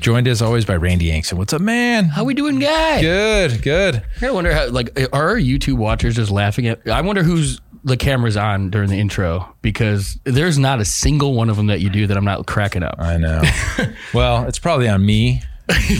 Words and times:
joined 0.00 0.28
as 0.28 0.42
always 0.42 0.64
by 0.64 0.76
Randy 0.76 1.06
Yankson. 1.06 1.38
What's 1.38 1.52
up, 1.52 1.60
man? 1.60 2.04
How 2.06 2.24
we 2.24 2.34
doing, 2.34 2.58
guy? 2.58 3.00
Good, 3.00 3.62
good. 3.62 4.02
I 4.22 4.30
wonder 4.30 4.52
how, 4.52 4.68
like, 4.68 4.98
are 5.12 5.30
our 5.30 5.36
YouTube 5.36 5.74
watchers 5.74 6.16
just 6.16 6.30
laughing 6.30 6.66
at? 6.68 6.86
I 6.88 7.00
wonder 7.00 7.22
who's 7.22 7.60
the 7.84 7.96
camera's 7.96 8.36
on 8.36 8.70
during 8.70 8.88
the 8.90 8.98
intro 8.98 9.54
because 9.62 10.18
there's 10.24 10.58
not 10.58 10.80
a 10.80 10.84
single 10.84 11.34
one 11.34 11.48
of 11.48 11.56
them 11.56 11.68
that 11.68 11.80
you 11.80 11.90
do 11.90 12.06
that 12.06 12.16
I'm 12.16 12.24
not 12.24 12.46
cracking 12.46 12.82
up. 12.82 12.96
I 12.98 13.16
know. 13.16 13.42
well, 14.14 14.44
it's 14.46 14.58
probably 14.58 14.88
on 14.88 15.04
me 15.04 15.42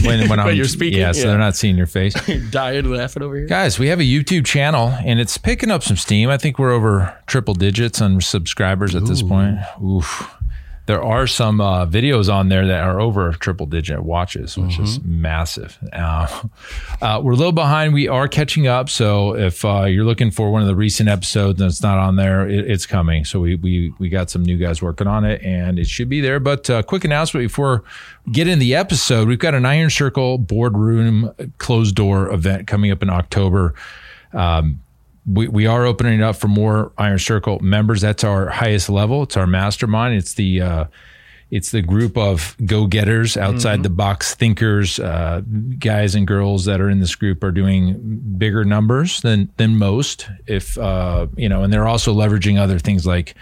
when, 0.03 0.27
when 0.29 0.39
I'm 0.39 0.55
you're 0.55 0.65
speaking, 0.65 0.99
Yeah, 0.99 1.11
so 1.13 1.21
yeah. 1.21 1.27
they're 1.27 1.37
not 1.37 1.55
seeing 1.55 1.77
your 1.77 1.87
face. 1.87 2.13
Dying 2.51 2.89
laughing 2.91 3.23
over 3.23 3.37
here. 3.37 3.45
Guys, 3.47 3.79
we 3.79 3.87
have 3.87 3.99
a 3.99 4.03
YouTube 4.03 4.45
channel 4.45 4.89
and 5.05 5.19
it's 5.19 5.37
picking 5.37 5.71
up 5.71 5.83
some 5.83 5.95
steam. 5.97 6.29
I 6.29 6.37
think 6.37 6.59
we're 6.59 6.71
over 6.71 7.17
triple 7.27 7.53
digits 7.53 8.01
on 8.01 8.19
subscribers 8.21 8.93
at 8.95 9.05
this 9.05 9.21
point. 9.21 9.57
Oof. 9.83 10.35
There 10.89 11.03
are 11.03 11.27
some 11.27 11.61
uh, 11.61 11.85
videos 11.85 12.33
on 12.33 12.49
there 12.49 12.65
that 12.65 12.79
are 12.83 12.99
over 12.99 13.33
triple 13.33 13.67
digit 13.67 14.01
watches, 14.01 14.57
which 14.57 14.79
is 14.79 14.99
massive. 15.03 15.77
Uh, 15.93 16.45
uh, 16.99 17.21
we're 17.23 17.33
a 17.33 17.35
little 17.35 17.51
behind. 17.51 17.93
We 17.93 18.07
are 18.07 18.27
catching 18.27 18.65
up. 18.65 18.89
So 18.89 19.35
if 19.35 19.63
uh, 19.63 19.83
you're 19.83 20.03
looking 20.03 20.31
for 20.31 20.51
one 20.51 20.63
of 20.63 20.67
the 20.67 20.73
recent 20.73 21.07
episodes 21.07 21.61
and 21.61 21.69
it's 21.69 21.83
not 21.83 21.99
on 21.99 22.15
there, 22.15 22.49
it, 22.49 22.71
it's 22.71 22.87
coming. 22.87 23.23
So 23.23 23.39
we, 23.39 23.53
we 23.53 23.93
we 23.99 24.09
got 24.09 24.31
some 24.31 24.41
new 24.41 24.57
guys 24.57 24.81
working 24.81 25.05
on 25.05 25.25
it 25.25 25.43
and 25.43 25.77
it 25.77 25.85
should 25.85 26.09
be 26.09 26.21
there. 26.21 26.39
But 26.39 26.67
uh, 26.71 26.81
quick 26.81 27.03
announcement 27.03 27.45
before 27.45 27.83
we 28.25 28.31
get 28.31 28.47
in 28.47 28.57
the 28.57 28.73
episode, 28.73 29.27
we've 29.27 29.37
got 29.37 29.53
an 29.53 29.67
Iron 29.67 29.91
Circle 29.91 30.39
boardroom 30.39 31.31
closed 31.59 31.93
door 31.93 32.33
event 32.33 32.65
coming 32.65 32.89
up 32.89 33.03
in 33.03 33.11
October 33.11 33.75
we, 35.31 35.47
we 35.47 35.67
are 35.67 35.85
opening 35.85 36.19
it 36.19 36.23
up 36.23 36.35
for 36.35 36.47
more 36.47 36.91
Iron 36.97 37.19
Circle 37.19 37.59
members. 37.59 38.01
That's 38.01 38.23
our 38.23 38.49
highest 38.49 38.89
level. 38.89 39.23
It's 39.23 39.37
our 39.37 39.47
mastermind. 39.47 40.15
It's 40.15 40.33
the 40.33 40.61
uh, 40.61 40.85
it's 41.51 41.71
the 41.71 41.81
group 41.81 42.15
of 42.17 42.55
go 42.63 42.85
getters, 42.85 43.35
outside 43.35 43.81
the 43.81 43.89
box 43.89 44.35
thinkers, 44.35 44.99
uh, 44.99 45.41
guys 45.79 46.13
and 46.13 46.27
girls 46.27 46.65
that 46.65 46.79
are 46.79 46.89
in 46.89 46.99
this 46.99 47.15
group 47.15 47.43
are 47.43 47.51
doing 47.51 48.21
bigger 48.37 48.63
numbers 48.63 49.21
than 49.21 49.51
than 49.57 49.77
most. 49.77 50.27
If 50.47 50.77
uh, 50.77 51.27
you 51.35 51.49
know, 51.49 51.63
and 51.63 51.71
they're 51.73 51.87
also 51.87 52.13
leveraging 52.13 52.59
other 52.59 52.79
things 52.79 53.05
like 53.05 53.35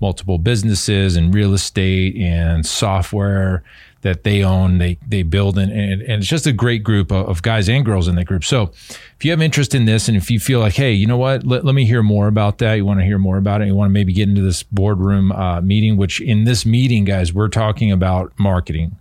multiple 0.00 0.38
businesses 0.38 1.16
and 1.16 1.32
real 1.32 1.54
estate 1.54 2.16
and 2.16 2.66
software 2.66 3.62
that 4.02 4.22
they 4.24 4.42
own, 4.44 4.78
they 4.78 4.98
they 5.06 5.22
build, 5.22 5.56
and 5.58 5.72
and, 5.72 6.02
and 6.02 6.12
it's 6.22 6.26
just 6.28 6.46
a 6.46 6.52
great 6.52 6.82
group 6.84 7.10
of, 7.10 7.28
of 7.28 7.42
guys 7.42 7.68
and 7.68 7.84
girls 7.84 8.06
in 8.08 8.14
that 8.16 8.24
group. 8.26 8.44
So 8.44 8.70
if 9.16 9.24
you 9.24 9.30
have 9.30 9.40
interest 9.40 9.74
in 9.74 9.84
this, 9.84 10.08
and 10.08 10.16
if 10.16 10.30
you 10.30 10.38
feel 10.40 10.60
like, 10.60 10.74
hey, 10.74 10.92
you 10.92 11.06
know 11.06 11.16
what, 11.16 11.44
let, 11.46 11.64
let 11.64 11.74
me 11.74 11.84
hear 11.86 12.02
more 12.02 12.26
about 12.28 12.58
that, 12.58 12.74
you 12.74 12.84
want 12.84 13.00
to 13.00 13.04
hear 13.06 13.18
more 13.18 13.36
about 13.38 13.62
it, 13.62 13.66
you 13.68 13.74
want 13.74 13.88
to 13.88 13.92
maybe 13.92 14.12
get 14.12 14.28
into 14.28 14.42
this 14.42 14.62
boardroom 14.64 15.32
uh, 15.32 15.60
meeting, 15.60 15.96
which 15.96 16.20
in 16.20 16.44
this 16.44 16.66
meeting, 16.66 17.04
guys, 17.04 17.32
we're 17.32 17.48
talking 17.48 17.90
about 17.92 18.32
marketing. 18.38 18.96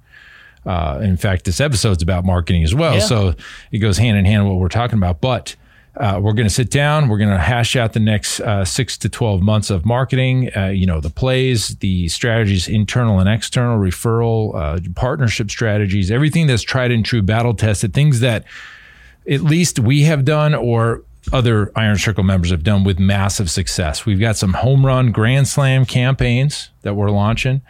Uh, 0.66 1.00
in 1.02 1.18
fact, 1.18 1.46
this 1.46 1.60
episode's 1.60 2.04
about 2.04 2.24
marketing 2.24 2.64
as 2.64 2.76
well, 2.76 2.94
Yeah. 2.94 3.00
so 3.00 3.34
it 3.72 3.80
goes 3.80 3.98
hand 3.98 4.18
in 4.18 4.26
hand 4.26 4.44
with 4.44 4.52
what 4.54 4.60
we're 4.60 4.70
talking 4.70 4.98
about, 4.98 5.20
but. 5.22 5.56
Uh, 5.97 6.20
we're 6.22 6.34
going 6.34 6.47
to 6.47 6.53
sit 6.53 6.72
down. 6.72 7.09
We're 7.09 7.17
going 7.17 7.31
to 7.31 7.38
hash 7.38 7.75
out 7.75 7.94
the 7.94 8.00
next 8.00 8.39
uh, 8.39 8.64
six 8.64 8.97
to 9.00 9.09
12 9.09 9.42
months 9.42 9.70
of 9.70 9.86
marketing, 9.86 10.50
uh, 10.56 10.67
you 10.67 10.86
know, 10.86 11.02
the 11.02 11.09
plays, 11.09 11.75
the 11.78 12.07
strategies, 12.07 12.68
internal 12.68 13.19
and 13.19 13.28
external, 13.28 13.78
referral, 13.78 14.56
uh, 14.56 14.80
partnership 14.96 15.51
strategies, 15.51 16.09
everything 16.09 16.47
that's 16.47 16.63
tried 16.63 16.91
and 16.91 17.06
true, 17.06 17.22
battle 17.22 17.53
tested, 17.53 17.94
things 17.94 18.22
that 18.22 18.46
at 19.30 19.41
least 19.41 19.80
we 19.80 20.03
have 20.03 20.24
done 20.24 20.56
or 20.56 21.03
other 21.34 21.72
Iron 21.75 21.97
Circle 21.97 22.24
members 22.24 22.51
have 22.51 22.63
done 22.63 22.84
with 22.84 22.97
massive 22.97 23.51
success. 23.51 24.06
We've 24.06 24.19
got 24.19 24.38
some 24.38 24.53
home 24.53 24.85
run 24.85 25.12
grand 25.12 25.47
slam 25.47 25.85
campaigns 25.85 26.69
that 26.81 26.96
we're 26.96 27.12
launching. 27.12 27.62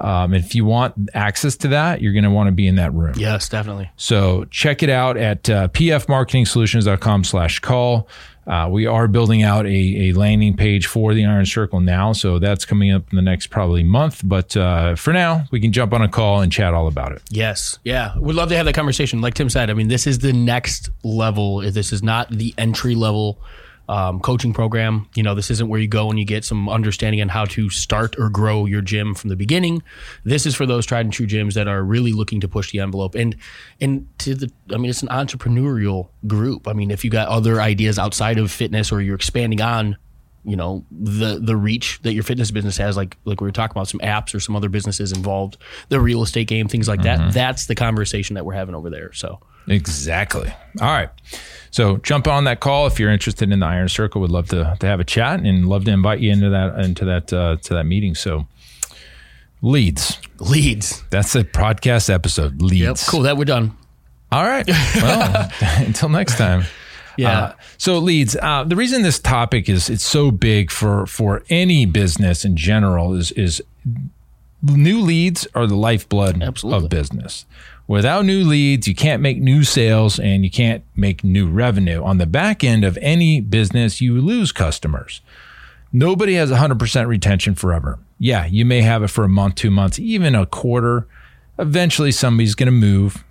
Um, 0.00 0.32
if 0.32 0.54
you 0.54 0.64
want 0.64 1.10
access 1.14 1.56
to 1.58 1.68
that, 1.68 2.00
you're 2.00 2.12
going 2.12 2.24
to 2.24 2.30
want 2.30 2.48
to 2.48 2.52
be 2.52 2.66
in 2.66 2.76
that 2.76 2.92
room. 2.94 3.14
Yes, 3.16 3.48
definitely. 3.48 3.90
So 3.96 4.44
check 4.50 4.82
it 4.82 4.90
out 4.90 5.16
at 5.16 5.50
uh, 5.50 5.68
pfmarketingsolutions.com 5.68 7.24
slash 7.24 7.58
call. 7.58 8.08
Uh, 8.46 8.66
we 8.66 8.86
are 8.86 9.06
building 9.06 9.42
out 9.42 9.66
a, 9.66 10.08
a 10.08 10.12
landing 10.12 10.56
page 10.56 10.86
for 10.86 11.12
the 11.12 11.26
Iron 11.26 11.44
Circle 11.44 11.80
now. 11.80 12.14
So 12.14 12.38
that's 12.38 12.64
coming 12.64 12.90
up 12.90 13.02
in 13.10 13.16
the 13.16 13.22
next 13.22 13.48
probably 13.48 13.82
month. 13.82 14.22
But 14.24 14.56
uh, 14.56 14.94
for 14.94 15.12
now, 15.12 15.44
we 15.50 15.60
can 15.60 15.70
jump 15.70 15.92
on 15.92 16.00
a 16.00 16.08
call 16.08 16.40
and 16.40 16.50
chat 16.50 16.72
all 16.72 16.88
about 16.88 17.12
it. 17.12 17.20
Yes. 17.28 17.78
Yeah. 17.84 18.16
We'd 18.18 18.32
love 18.32 18.48
to 18.48 18.56
have 18.56 18.64
that 18.64 18.74
conversation. 18.74 19.20
Like 19.20 19.34
Tim 19.34 19.50
said, 19.50 19.68
I 19.68 19.74
mean, 19.74 19.88
this 19.88 20.06
is 20.06 20.20
the 20.20 20.32
next 20.32 20.88
level. 21.04 21.60
This 21.70 21.92
is 21.92 22.02
not 22.02 22.30
the 22.30 22.54
entry 22.56 22.94
level 22.94 23.38
um, 23.88 24.20
coaching 24.20 24.52
program. 24.52 25.08
You 25.14 25.22
know, 25.22 25.34
this 25.34 25.50
isn't 25.50 25.68
where 25.68 25.80
you 25.80 25.88
go 25.88 26.10
and 26.10 26.18
you 26.18 26.24
get 26.24 26.44
some 26.44 26.68
understanding 26.68 27.20
on 27.22 27.28
how 27.28 27.46
to 27.46 27.70
start 27.70 28.18
or 28.18 28.28
grow 28.28 28.66
your 28.66 28.82
gym 28.82 29.14
from 29.14 29.30
the 29.30 29.36
beginning. 29.36 29.82
This 30.24 30.46
is 30.46 30.54
for 30.54 30.66
those 30.66 30.84
tried 30.84 31.06
and 31.06 31.12
true 31.12 31.26
gyms 31.26 31.54
that 31.54 31.68
are 31.68 31.82
really 31.82 32.12
looking 32.12 32.40
to 32.40 32.48
push 32.48 32.70
the 32.70 32.80
envelope. 32.80 33.14
And 33.14 33.36
and 33.80 34.06
to 34.20 34.34
the, 34.34 34.52
I 34.72 34.76
mean, 34.76 34.90
it's 34.90 35.02
an 35.02 35.08
entrepreneurial 35.08 36.08
group. 36.26 36.68
I 36.68 36.74
mean, 36.74 36.90
if 36.90 37.04
you 37.04 37.10
got 37.10 37.28
other 37.28 37.60
ideas 37.60 37.98
outside 37.98 38.38
of 38.38 38.50
fitness 38.50 38.92
or 38.92 39.00
you're 39.00 39.16
expanding 39.16 39.60
on 39.60 39.96
you 40.44 40.54
know 40.54 40.84
the 40.90 41.40
the 41.42 41.56
reach 41.56 41.98
that 42.02 42.12
your 42.12 42.22
fitness 42.22 42.52
business 42.52 42.76
has 42.76 42.96
like 42.96 43.16
like 43.24 43.40
we 43.40 43.48
were 43.48 43.52
talking 43.52 43.72
about 43.72 43.88
some 43.88 43.98
apps 44.00 44.34
or 44.34 44.40
some 44.40 44.54
other 44.54 44.68
businesses 44.68 45.10
involved 45.10 45.56
the 45.88 46.00
real 46.00 46.22
estate 46.22 46.46
game 46.46 46.68
things 46.68 46.86
like 46.86 47.02
that 47.02 47.34
that's 47.34 47.66
the 47.66 47.74
conversation 47.74 48.34
that 48.34 48.46
we're 48.46 48.54
having 48.54 48.74
over 48.74 48.88
there 48.88 49.12
so 49.12 49.40
Exactly. 49.68 50.52
All 50.80 50.88
right. 50.88 51.10
So 51.70 51.98
jump 51.98 52.26
on 52.26 52.44
that 52.44 52.60
call 52.60 52.86
if 52.86 52.98
you're 52.98 53.10
interested 53.10 53.52
in 53.52 53.60
the 53.60 53.66
Iron 53.66 53.88
Circle. 53.88 54.20
Would 54.22 54.30
love 54.30 54.48
to, 54.48 54.76
to 54.80 54.86
have 54.86 55.00
a 55.00 55.04
chat 55.04 55.40
and 55.40 55.68
love 55.68 55.84
to 55.84 55.90
invite 55.90 56.20
you 56.20 56.32
into 56.32 56.50
that 56.50 56.78
into 56.80 57.04
that 57.04 57.32
uh, 57.32 57.56
to 57.56 57.74
that 57.74 57.84
meeting. 57.84 58.14
So 58.14 58.46
leads. 59.62 60.18
leads 60.38 61.02
That's 61.10 61.34
a 61.34 61.44
podcast 61.44 62.12
episode. 62.12 62.62
Leads. 62.62 63.08
cool 63.08 63.22
that 63.22 63.36
we're 63.36 63.44
done 63.44 63.76
All 64.30 64.44
right. 64.44 64.66
Well, 64.96 65.50
until 65.60 66.08
next 66.08 66.36
time. 66.38 66.64
yeah 67.16 67.38
Uh, 67.38 67.52
so 67.78 67.98
leads. 67.98 68.36
Uh, 68.36 68.64
the 68.64 68.76
reason 68.76 69.02
this 69.02 69.18
topic 69.18 69.68
is 69.68 69.90
it's 69.90 70.04
so 70.04 70.30
big 70.30 70.70
for 70.70 71.06
for 71.06 71.42
any 71.50 71.84
business 71.86 72.44
in 72.44 72.56
general 72.56 73.14
is 73.14 73.32
is 73.32 73.62
new 74.62 75.00
leads 75.00 75.46
are 75.54 75.66
the 75.66 75.76
lifeblood 75.76 76.42
Absolutely. 76.42 76.84
of 76.84 76.90
business. 76.90 77.44
Without 77.88 78.26
new 78.26 78.44
leads, 78.44 78.86
you 78.86 78.94
can't 78.94 79.22
make 79.22 79.38
new 79.38 79.64
sales 79.64 80.20
and 80.20 80.44
you 80.44 80.50
can't 80.50 80.84
make 80.94 81.24
new 81.24 81.48
revenue. 81.48 82.04
On 82.04 82.18
the 82.18 82.26
back 82.26 82.62
end 82.62 82.84
of 82.84 82.98
any 83.00 83.40
business, 83.40 84.02
you 84.02 84.20
lose 84.20 84.52
customers. 84.52 85.22
Nobody 85.90 86.34
has 86.34 86.50
100% 86.50 87.06
retention 87.06 87.54
forever. 87.54 87.98
Yeah, 88.18 88.44
you 88.44 88.66
may 88.66 88.82
have 88.82 89.02
it 89.02 89.08
for 89.08 89.24
a 89.24 89.28
month, 89.28 89.54
two 89.54 89.70
months, 89.70 89.98
even 89.98 90.34
a 90.34 90.44
quarter. 90.44 91.08
Eventually, 91.58 92.12
somebody's 92.12 92.54
going 92.54 92.66
to 92.66 92.72
move. 92.72 93.24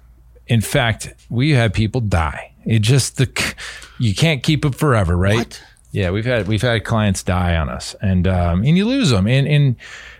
In 0.48 0.62
fact, 0.62 1.14
we 1.30 1.52
had 1.52 1.72
people 1.72 2.02
die. 2.02 2.54
It 2.66 2.80
just 2.80 3.18
the 3.18 3.54
you 4.00 4.16
can't 4.16 4.42
keep 4.42 4.66
it 4.66 4.74
forever, 4.74 5.16
right? 5.16 5.38
What? 5.38 5.64
Yeah, 5.92 6.10
we've 6.10 6.26
had 6.26 6.48
we've 6.48 6.62
had 6.62 6.84
clients 6.84 7.24
die 7.24 7.56
on 7.56 7.70
us, 7.70 7.96
and 8.02 8.28
um, 8.28 8.64
and 8.64 8.78
you 8.78 8.86
lose 8.86 9.10
them, 9.10 9.28
and 9.28 9.48
and 9.48 9.76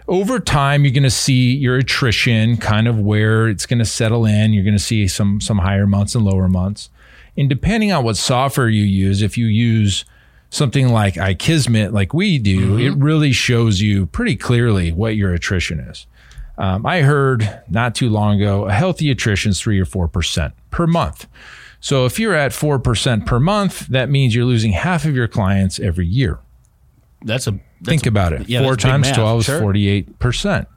over 0.08 0.40
time 0.40 0.84
you're 0.84 0.94
going 0.94 1.04
to 1.04 1.10
see 1.10 1.54
your 1.56 1.78
attrition 1.78 2.58
kind 2.58 2.88
of 2.88 3.00
where 3.00 3.48
it's 3.48 3.66
going 3.66 3.80
to 3.80 3.86
settle 3.86 4.26
in. 4.26 4.54
You're 4.54 4.64
going 4.64 4.78
to 4.78 4.84
see 4.84 5.08
some 5.08 5.42
some 5.42 5.60
higher 5.60 5.88
months 5.88 6.16
and 6.16 6.24
lower 6.26 6.48
months, 6.48 6.90
and 7.36 7.50
depending 7.50 7.92
on 7.92 8.04
what 8.04 8.18
software 8.18 8.70
you 8.70 8.84
use, 8.84 9.22
if 9.22 9.38
you 9.38 9.48
use 9.48 10.06
something 10.50 10.90
like 10.90 11.16
iKismet, 11.16 11.92
like 11.92 12.14
we 12.14 12.40
do, 12.40 12.78
it 12.78 12.92
really 12.92 13.34
shows 13.34 13.82
you 13.82 14.06
pretty 14.08 14.36
clearly 14.36 14.92
what 14.92 15.16
your 15.16 15.34
attrition 15.34 15.80
is. 15.80 16.08
Um, 16.58 16.86
I 16.86 17.02
heard 17.02 17.62
not 17.70 17.94
too 17.94 18.10
long 18.10 18.42
ago 18.42 18.66
a 18.66 18.72
healthy 18.72 19.12
attrition 19.12 19.52
is 19.52 19.62
three 19.62 19.80
or 19.80 19.86
four 19.86 20.08
percent 20.08 20.54
per 20.72 20.88
month. 20.88 21.28
So 21.80 22.06
if 22.06 22.20
you're 22.20 22.34
at 22.34 22.54
four 22.54 22.80
percent 22.80 23.26
per 23.26 23.40
month, 23.40 23.88
that 23.88 24.10
means 24.10 24.34
you're 24.34 24.46
losing 24.46 24.72
half 24.72 25.06
of 25.06 25.16
your 25.16 25.28
clients 25.28 25.80
every 25.80 26.08
year. 26.08 26.40
that's 27.24 27.48
a 27.48 27.60
Think 27.84 28.06
about 28.06 28.34
it. 28.34 28.50
yeah, 28.50 28.62
Four 28.64 28.76
times 28.76 29.08
math. 29.08 29.16
twelve 29.16 29.40
is 29.42 29.46
Sure. 29.46 29.60
forty-eight 29.60 30.20
percent. 30.20 30.68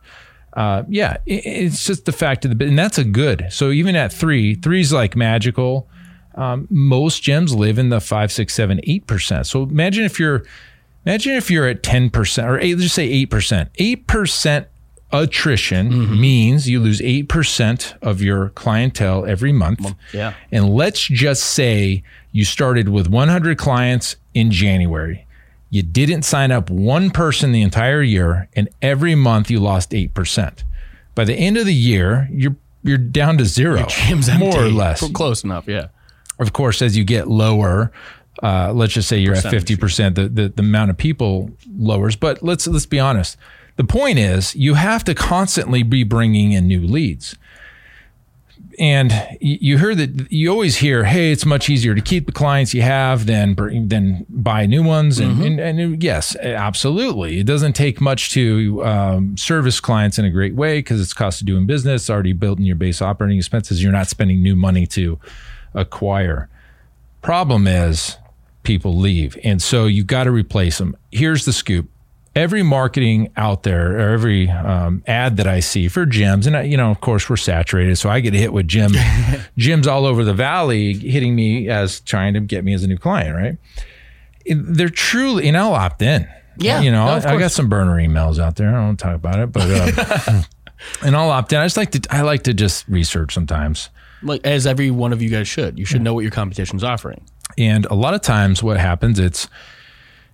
Uh, 0.53 0.83
yeah, 0.89 1.17
it, 1.27 1.47
it's 1.47 1.85
just 1.85 2.05
the 2.07 2.13
fact 2.13 2.45
of 2.45 2.51
the 2.51 2.55
bit, 2.55 2.69
and 2.69 2.79
that's 2.79 2.99
a 2.99 3.05
good. 3.05 3.47
So 3.51 3.71
even 3.71 3.95
at 3.97 4.13
three, 4.13 4.55
three's 4.55 4.93
like 4.93 5.15
magical. 5.17 5.89
Um, 6.35 6.67
most 6.71 7.23
gems 7.23 7.55
live 7.55 7.79
in 7.79 7.89
the 7.89 8.01
five, 8.01 8.31
six, 8.33 8.55
seven, 8.55 8.81
eight 8.85 9.07
percent. 9.07 9.47
So 9.47 9.63
imagine 9.65 10.05
if 10.05 10.19
you're, 10.21 10.45
imagine 11.07 11.35
if 11.35 11.51
you're 11.51 11.67
at 11.69 11.83
ten 11.83 12.11
percent 12.11 12.49
or 12.49 12.59
eight, 12.59 12.75
let's 12.75 12.83
just 12.85 12.95
say 12.95 13.09
eight 13.09 13.31
percent. 13.31 13.71
Eight 13.77 14.07
percent 14.07 14.67
attrition 15.13 16.21
means 16.21 16.69
you 16.69 16.79
lose 16.81 17.01
8% 17.01 17.97
of 18.01 18.23
your 18.23 18.51
clientele 18.51 19.27
every 19.27 19.53
month. 19.53 19.95
Yeah. 20.13 20.35
And 20.53 20.71
let's 20.71 21.01
just 21.01 21.43
say 21.43 22.05
you 22.31 22.45
started 22.45 22.89
with 22.89 23.09
100 23.09 23.59
clients 23.59 24.15
in 24.35 24.53
January. 24.53 25.27
You 25.71 25.83
didn't 25.83 26.23
sign 26.23 26.51
up 26.51 26.69
one 26.69 27.11
person 27.11 27.53
the 27.53 27.63
entire 27.63 28.03
year, 28.03 28.49
and 28.55 28.69
every 28.83 29.15
month 29.15 29.51
you 29.51 29.61
lost 29.61 29.93
8%. 29.93 30.65
By 31.15 31.25
the 31.25 31.35
end 31.35 31.57
of 31.57 31.67
the 31.67 31.75
year, 31.75 32.29
you're 32.33 32.57
you're 32.83 32.99
down 32.99 33.37
to 33.39 33.45
zero, 33.45 33.87
more 34.39 34.59
or 34.65 34.69
less. 34.71 35.07
Close 35.13 35.45
enough. 35.45 35.69
Yeah. 35.69 35.89
Of 36.39 36.53
course, 36.55 36.81
as 36.81 36.97
you 36.97 37.05
get 37.05 37.29
lower, 37.29 37.93
uh, 38.43 38.73
let's 38.73 38.95
just 38.95 39.09
say 39.09 39.19
you're 39.19 39.35
at 39.35 39.43
fifty 39.43 39.77
percent, 39.77 40.15
the, 40.15 40.29
the 40.29 40.49
the 40.49 40.63
amount 40.63 40.91
of 40.91 40.97
people 40.97 41.51
lowers. 41.77 42.17
But 42.17 42.43
let's 42.43 42.67
let's 42.67 42.87
be 42.87 42.99
honest. 42.99 43.37
The 43.77 43.85
point 43.85 44.19
is, 44.19 44.55
you 44.57 44.75
have 44.75 45.05
to 45.05 45.15
constantly 45.15 45.83
be 45.83 46.05
bringing 46.05 46.53
in 46.53 46.67
new 46.67 46.81
leads. 46.87 47.37
And 48.79 49.13
you 49.41 49.77
hear 49.77 49.95
that 49.95 50.33
you 50.33 50.51
always 50.51 50.77
hear, 50.77 51.05
"Hey, 51.05 51.33
it's 51.33 51.45
much 51.45 51.69
easier 51.69 51.95
to 51.95 52.01
keep 52.01 52.25
the 52.25 52.33
clients 52.33 52.73
you 52.73 52.81
have 52.81 53.27
than 53.27 53.55
than 53.89 54.25
buy 54.31 54.65
new 54.65 54.83
ones." 54.83 55.19
And, 55.19 55.43
and, 55.43 55.81
and 55.81 56.03
yes, 56.03 56.35
absolutely, 56.37 57.41
it 57.41 57.45
doesn't 57.45 57.75
take 57.75 58.01
much 58.01 58.31
to 58.33 58.83
um, 58.85 59.37
service 59.37 59.81
clients 59.81 60.19
in 60.19 60.25
a 60.25 60.31
great 60.31 60.55
way 60.55 60.79
because 60.79 61.01
it's 61.01 61.13
cost 61.13 61.43
of 61.43 61.47
doing 61.47 61.67
business, 61.67 62.09
already 62.09 62.33
built 62.33 62.59
in 62.59 62.65
your 62.65 62.77
base 62.77 63.03
operating 63.03 63.37
expenses. 63.37 63.83
You're 63.83 63.93
not 63.93 64.07
spending 64.09 64.43
new 64.43 64.57
money 64.57 64.87
to 64.87 65.19
acquire. 65.75 66.49
Problem 67.21 67.67
is, 67.67 68.17
people 68.63 68.97
leave, 68.97 69.37
and 69.45 69.61
so 69.61 69.87
you've 69.87 70.07
got 70.07 70.25
to 70.25 70.31
replace 70.31 70.79
them. 70.79 70.97
Here's 71.11 71.45
the 71.45 71.53
scoop: 71.53 71.91
every 72.35 72.63
marketing 72.63 73.33
out 73.37 73.63
there, 73.63 73.97
or 73.97 74.11
every 74.13 74.49
um, 74.49 75.03
ad 75.07 75.37
that 75.39 75.47
I 75.47 75.61
see 75.61 75.89
for 75.89 76.07
gyms, 76.07 76.47
and 76.47 76.57
I, 76.57 76.63
you 76.63 76.77
know, 76.77 76.91
of 76.91 77.01
course, 77.01 77.29
we're 77.29 77.37
saturated, 77.37 77.97
so 77.97 78.09
I 78.11 78.21
get 78.21 78.35
hit 78.35 78.53
with 78.53 78.69
gym 78.69 78.93
gyms 79.59 79.87
all 79.87 80.07
over 80.07 80.25
the 80.25 80.35
valley, 80.35 80.95
hitting 80.95 81.35
me 81.35 81.69
as 81.69 82.01
trying 82.01 82.35
to 82.35 82.41
get 82.41 82.65
me 82.65 82.73
as 82.75 82.85
a 82.85 82.87
new 82.89 82.99
client. 82.99 83.37
Right? 83.37 83.57
They're 84.47 84.89
truly, 84.89 85.49
and 85.49 85.57
I'll 85.57 85.75
opt 85.75 86.03
in. 86.03 86.29
Yeah, 86.57 86.81
you 86.81 86.91
know, 86.91 87.07
no, 87.07 87.29
I 87.29 87.39
got 87.39 87.53
some 87.53 87.69
burner 87.69 87.97
emails 87.97 88.39
out 88.39 88.57
there. 88.57 88.69
I 88.69 88.73
don't 88.73 88.87
want 88.87 88.99
to 88.99 89.05
talk 89.05 89.15
about 89.15 89.39
it, 89.39 89.53
but. 89.53 90.29
Uh, 90.29 90.43
And 91.03 91.17
I'll 91.17 91.31
opt 91.31 91.53
in. 91.53 91.59
I 91.59 91.65
just 91.65 91.77
like 91.77 91.91
to. 91.93 92.01
I 92.11 92.23
like 92.23 92.45
to 92.45 92.55
just 92.55 92.89
research 92.89 93.35
sometimes. 93.35 93.91
Like 94.23 94.47
as 94.47 94.67
every 94.67 94.91
one 94.91 95.13
of 95.13 95.23
you 95.23 95.31
guys 95.31 95.49
should. 95.49 95.79
You 95.79 95.85
should 95.85 96.03
know 96.03 96.15
what 96.15 96.21
your 96.21 96.31
competition's 96.31 96.85
offering. 96.85 97.25
And 97.59 97.87
a 97.87 97.95
lot 97.95 98.15
of 98.15 98.21
times 98.21 98.63
what 98.63 98.77
happens 98.79 99.19
it's 99.19 99.49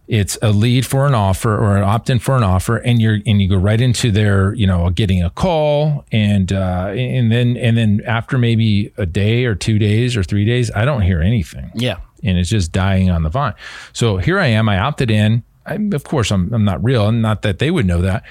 it's 0.08 0.38
a 0.40 0.50
lead 0.50 0.86
for 0.86 1.06
an 1.06 1.14
offer 1.14 1.56
or 1.56 1.76
an 1.76 1.82
opt-in 1.82 2.18
for 2.18 2.36
an 2.36 2.44
offer 2.44 2.76
and 2.76 3.00
you're 3.00 3.18
and 3.26 3.42
you 3.42 3.48
go 3.48 3.56
right 3.56 3.80
into 3.80 4.10
their, 4.10 4.54
you 4.54 4.66
know, 4.66 4.88
getting 4.90 5.22
a 5.22 5.30
call 5.30 6.04
and 6.12 6.52
uh 6.52 6.92
and 6.94 7.32
then 7.32 7.56
and 7.56 7.76
then 7.76 8.02
after 8.06 8.38
maybe 8.38 8.92
a 8.96 9.06
day 9.06 9.44
or 9.44 9.54
2 9.54 9.78
days 9.78 10.16
or 10.16 10.22
3 10.22 10.44
days, 10.44 10.70
I 10.72 10.84
don't 10.84 11.02
hear 11.02 11.20
anything. 11.20 11.70
Yeah. 11.74 11.96
And 12.22 12.38
it's 12.38 12.50
just 12.50 12.72
dying 12.72 13.10
on 13.10 13.22
the 13.24 13.30
vine. 13.30 13.54
So 13.92 14.16
here 14.18 14.38
I 14.38 14.46
am, 14.46 14.68
I 14.68 14.78
opted 14.78 15.10
in. 15.10 15.42
I, 15.66 15.74
of 15.92 16.04
course 16.04 16.30
I'm 16.30 16.52
I'm 16.54 16.64
not 16.64 16.82
real, 16.84 17.08
and 17.08 17.20
not 17.20 17.42
that 17.42 17.58
they 17.58 17.72
would 17.72 17.86
know 17.86 18.02
that. 18.02 18.22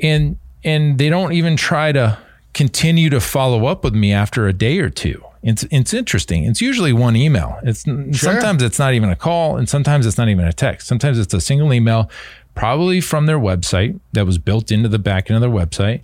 And 0.00 0.36
and 0.64 0.98
they 0.98 1.08
don't 1.08 1.32
even 1.32 1.56
try 1.56 1.92
to 1.92 2.18
continue 2.52 3.08
to 3.10 3.20
follow 3.20 3.66
up 3.66 3.82
with 3.84 3.94
me 3.94 4.12
after 4.12 4.46
a 4.46 4.52
day 4.52 4.78
or 4.78 4.90
two. 4.90 5.24
It's 5.42 5.64
it's 5.70 5.92
interesting. 5.92 6.44
It's 6.44 6.60
usually 6.60 6.92
one 6.92 7.16
email. 7.16 7.58
It's 7.62 7.82
sometimes 7.82 8.62
it's 8.62 8.78
not 8.78 8.94
even 8.94 9.08
a 9.08 9.16
call, 9.16 9.56
and 9.56 9.68
sometimes 9.68 10.06
it's 10.06 10.18
not 10.18 10.28
even 10.28 10.44
a 10.44 10.52
text. 10.52 10.86
Sometimes 10.86 11.18
it's 11.18 11.34
a 11.34 11.40
single 11.40 11.72
email, 11.72 12.10
probably 12.54 13.00
from 13.00 13.26
their 13.26 13.38
website 13.38 13.98
that 14.12 14.24
was 14.24 14.38
built 14.38 14.70
into 14.70 14.88
the 14.88 14.98
back 15.00 15.30
end 15.30 15.36
of 15.36 15.40
their 15.40 15.66
website, 15.66 16.02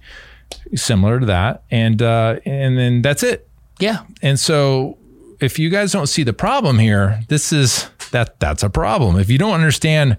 similar 0.74 1.20
to 1.20 1.26
that, 1.26 1.62
and 1.70 2.02
uh, 2.02 2.40
and 2.44 2.76
then 2.76 3.02
that's 3.02 3.22
it. 3.22 3.48
Yeah. 3.78 4.02
And 4.22 4.40
so 4.40 4.98
if 5.40 5.58
you 5.58 5.70
guys 5.70 5.92
don't 5.92 6.08
see 6.08 6.24
the 6.24 6.32
problem 6.32 6.78
here, 6.78 7.20
this 7.28 7.52
is 7.52 7.88
that 8.10 8.40
that's 8.40 8.62
a 8.62 8.70
problem. 8.70 9.18
If 9.18 9.30
you 9.30 9.38
don't 9.38 9.54
understand 9.54 10.16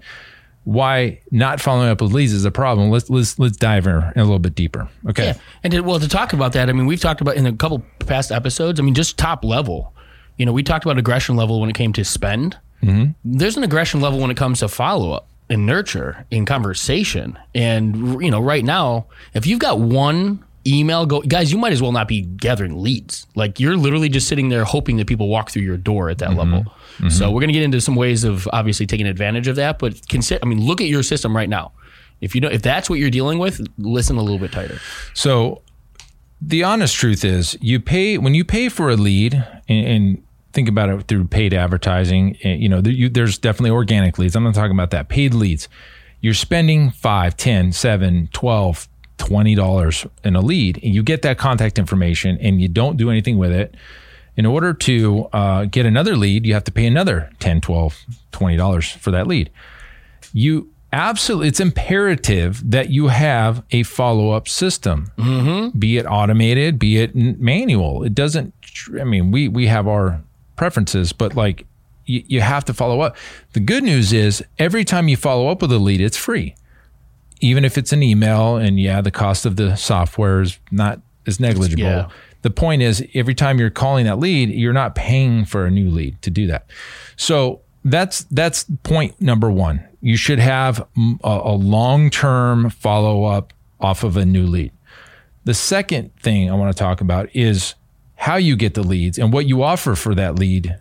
why 0.70 1.18
not 1.32 1.60
following 1.60 1.88
up 1.88 2.00
with 2.00 2.12
leads 2.12 2.32
is 2.32 2.44
a 2.44 2.50
problem, 2.52 2.90
let's 2.90 3.10
let's 3.10 3.40
let's 3.40 3.56
dive 3.56 3.88
in 3.88 3.94
a 3.94 4.12
little 4.14 4.38
bit 4.38 4.54
deeper. 4.54 4.88
Okay. 5.08 5.26
Yeah. 5.26 5.34
And 5.64 5.72
to, 5.72 5.80
well, 5.80 5.98
to 5.98 6.06
talk 6.06 6.32
about 6.32 6.52
that, 6.52 6.68
I 6.68 6.72
mean, 6.72 6.86
we've 6.86 7.00
talked 7.00 7.20
about 7.20 7.34
in 7.34 7.44
a 7.44 7.52
couple 7.52 7.82
past 7.98 8.30
episodes. 8.30 8.78
I 8.78 8.84
mean, 8.84 8.94
just 8.94 9.18
top 9.18 9.44
level. 9.44 9.92
You 10.36 10.46
know, 10.46 10.52
we 10.52 10.62
talked 10.62 10.84
about 10.84 10.96
aggression 10.96 11.34
level 11.34 11.60
when 11.60 11.70
it 11.70 11.74
came 11.74 11.92
to 11.94 12.04
spend. 12.04 12.56
Mm-hmm. 12.84 13.10
There's 13.24 13.56
an 13.56 13.64
aggression 13.64 14.00
level 14.00 14.20
when 14.20 14.30
it 14.30 14.36
comes 14.36 14.60
to 14.60 14.68
follow 14.68 15.10
up 15.10 15.28
and 15.48 15.66
nurture 15.66 16.24
in 16.30 16.46
conversation. 16.46 17.36
And 17.52 18.22
you 18.22 18.30
know, 18.30 18.40
right 18.40 18.64
now, 18.64 19.06
if 19.34 19.48
you've 19.48 19.58
got 19.58 19.80
one 19.80 20.44
email 20.64 21.04
go, 21.04 21.20
guys, 21.20 21.50
you 21.50 21.58
might 21.58 21.72
as 21.72 21.82
well 21.82 21.90
not 21.90 22.06
be 22.06 22.22
gathering 22.22 22.80
leads. 22.80 23.26
Like 23.34 23.58
you're 23.58 23.76
literally 23.76 24.08
just 24.08 24.28
sitting 24.28 24.50
there 24.50 24.62
hoping 24.62 24.98
that 24.98 25.08
people 25.08 25.26
walk 25.26 25.50
through 25.50 25.62
your 25.62 25.78
door 25.78 26.10
at 26.10 26.18
that 26.18 26.34
level. 26.34 26.64
So 27.08 27.30
we're 27.30 27.40
gonna 27.40 27.52
get 27.52 27.62
into 27.62 27.80
some 27.80 27.96
ways 27.96 28.24
of 28.24 28.46
obviously 28.52 28.86
taking 28.86 29.06
advantage 29.06 29.48
of 29.48 29.56
that. 29.56 29.78
But 29.78 30.06
consider, 30.08 30.40
I 30.42 30.46
mean, 30.46 30.60
look 30.60 30.80
at 30.80 30.88
your 30.88 31.02
system 31.02 31.34
right 31.34 31.48
now. 31.48 31.72
If 32.20 32.34
you 32.34 32.40
know 32.40 32.48
if 32.48 32.62
that's 32.62 32.90
what 32.90 32.98
you're 32.98 33.10
dealing 33.10 33.38
with, 33.38 33.60
listen 33.78 34.16
a 34.16 34.22
little 34.22 34.38
bit 34.38 34.52
tighter. 34.52 34.78
So 35.14 35.62
the 36.42 36.64
honest 36.64 36.94
truth 36.96 37.24
is 37.24 37.56
you 37.60 37.80
pay 37.80 38.18
when 38.18 38.34
you 38.34 38.44
pay 38.44 38.68
for 38.68 38.90
a 38.90 38.96
lead 38.96 39.34
and, 39.68 39.86
and 39.86 40.24
think 40.52 40.68
about 40.68 40.88
it 40.90 41.06
through 41.06 41.28
paid 41.28 41.54
advertising, 41.54 42.36
eh, 42.42 42.54
you 42.54 42.68
know, 42.68 42.80
there, 42.80 42.92
you, 42.92 43.08
there's 43.08 43.38
definitely 43.38 43.70
organic 43.70 44.18
leads. 44.18 44.34
I'm 44.34 44.42
not 44.42 44.54
talking 44.54 44.72
about 44.72 44.90
that. 44.90 45.08
Paid 45.08 45.32
leads. 45.32 45.68
You're 46.20 46.34
spending 46.34 46.90
five, 46.90 47.36
ten, 47.36 47.72
seven, 47.72 48.28
twelve, 48.32 48.88
twenty 49.16 49.54
dollars 49.54 50.06
in 50.24 50.34
a 50.34 50.40
lead 50.40 50.80
and 50.82 50.94
you 50.94 51.02
get 51.02 51.22
that 51.22 51.38
contact 51.38 51.78
information 51.78 52.38
and 52.40 52.60
you 52.60 52.68
don't 52.68 52.96
do 52.96 53.10
anything 53.10 53.38
with 53.38 53.52
it. 53.52 53.74
In 54.40 54.46
order 54.46 54.72
to 54.72 55.28
uh, 55.34 55.66
get 55.66 55.84
another 55.84 56.16
lead, 56.16 56.46
you 56.46 56.54
have 56.54 56.64
to 56.64 56.72
pay 56.72 56.86
another 56.86 57.28
10, 57.40 57.60
12, 57.60 57.94
20 58.32 58.56
dollars 58.56 58.90
for 58.90 59.10
that 59.10 59.26
lead. 59.26 59.50
You 60.32 60.70
absolutely 60.94 61.48
it's 61.48 61.60
imperative 61.60 62.62
that 62.70 62.88
you 62.88 63.08
have 63.08 63.62
a 63.70 63.82
follow-up 63.82 64.48
system 64.48 65.70
be 65.78 65.98
it 65.98 66.06
automated 66.06 66.78
be 66.78 66.96
it 66.96 67.14
n- 67.14 67.36
manual. 67.38 68.02
It 68.02 68.14
doesn't 68.14 68.54
tr- 68.62 68.98
i 68.98 69.04
mean 69.04 69.30
we 69.30 69.46
we 69.46 69.66
have 69.66 69.86
our 69.86 70.22
preferences 70.56 71.12
but 71.12 71.36
like 71.36 71.66
you, 72.06 72.24
you 72.26 72.40
have 72.40 72.64
to 72.64 72.72
follow 72.74 73.02
up. 73.02 73.16
The 73.52 73.60
good 73.60 73.84
news 73.84 74.12
is 74.14 74.42
every 74.58 74.84
time 74.84 75.06
you 75.08 75.18
follow 75.18 75.48
up 75.48 75.60
with 75.60 75.70
a 75.72 75.78
lead 75.78 76.00
it's 76.00 76.16
free. 76.16 76.54
Even 77.42 77.62
if 77.66 77.76
it's 77.76 77.92
an 77.92 78.02
email 78.02 78.56
and 78.56 78.80
yeah 78.80 79.02
the 79.02 79.10
cost 79.12 79.44
of 79.44 79.56
the 79.56 79.76
software 79.76 80.40
is 80.40 80.58
not 80.70 80.98
is 81.26 81.38
negligible. 81.38 81.84
Yeah. 81.84 82.08
The 82.42 82.50
point 82.50 82.82
is 82.82 83.04
every 83.14 83.34
time 83.34 83.58
you're 83.58 83.70
calling 83.70 84.06
that 84.06 84.18
lead 84.18 84.50
you're 84.50 84.72
not 84.72 84.94
paying 84.94 85.44
for 85.44 85.66
a 85.66 85.70
new 85.70 85.90
lead 85.90 86.20
to 86.22 86.30
do 86.30 86.46
that. 86.46 86.66
So 87.16 87.60
that's 87.84 88.24
that's 88.24 88.64
point 88.82 89.20
number 89.20 89.50
one. 89.50 89.86
You 90.00 90.16
should 90.16 90.38
have 90.38 90.80
a, 91.22 91.40
a 91.44 91.52
long-term 91.52 92.70
follow-up 92.70 93.52
off 93.80 94.04
of 94.04 94.16
a 94.16 94.24
new 94.24 94.46
lead. 94.46 94.72
The 95.44 95.54
second 95.54 96.14
thing 96.16 96.50
i 96.50 96.54
want 96.54 96.74
to 96.74 96.78
talk 96.78 97.00
about 97.00 97.34
is 97.34 97.74
how 98.16 98.36
you 98.36 98.54
get 98.56 98.74
the 98.74 98.82
leads 98.82 99.18
and 99.18 99.32
what 99.32 99.46
you 99.46 99.62
offer 99.62 99.94
for 99.94 100.14
that 100.14 100.38
lead 100.38 100.76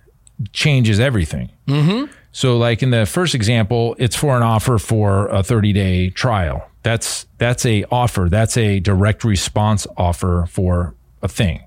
changes 0.52 1.00
everything. 1.00 1.50
Mm-hmm. 1.68 2.12
So 2.32 2.58
like 2.58 2.84
in 2.84 2.92
the 2.92 3.06
first 3.06 3.34
example, 3.34 3.96
it's 3.98 4.16
for 4.16 4.36
an 4.36 4.44
offer 4.44 4.78
for 4.78 5.28
a 5.28 5.44
30 5.44 5.74
day 5.74 6.10
trial. 6.10 6.68
That's 6.84 7.26
that's 7.38 7.66
a 7.66 7.86
offer. 7.92 8.28
That's 8.30 8.58
a 8.58 8.80
direct 8.80 9.24
response 9.24 9.88
offer 9.98 10.48
for 10.50 10.96
a 11.22 11.28
thing. 11.28 11.64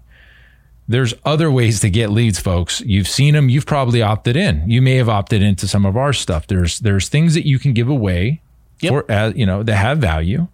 There's 0.89 1.15
other 1.25 1.51
ways 1.51 1.81
to 1.81 1.91
get 1.91 2.11
leads, 2.11 2.39
folks. 2.39 2.81
You've 2.81 3.09
seen 3.09 3.35
them. 3.35 3.49
You've 3.49 3.67
probably 3.67 4.03
opted 4.03 4.37
in. 4.37 4.69
You 4.69 4.83
may 4.83 4.97
have 4.97 5.09
opted 5.09 5.41
into 5.43 5.69
some 5.69 5.87
of 5.87 5.97
our 5.97 6.13
stuff. 6.13 6.47
There's 6.47 6.81
there's 6.81 7.09
things 7.09 7.35
that 7.35 7.47
you 7.47 7.59
can 7.59 7.73
give 7.73 7.89
away 7.89 8.43
for 8.89 9.11
uh, 9.11 9.33
you 9.35 9.47
know 9.47 9.63
that 9.63 9.77
have 9.77 9.99
value 9.99 10.49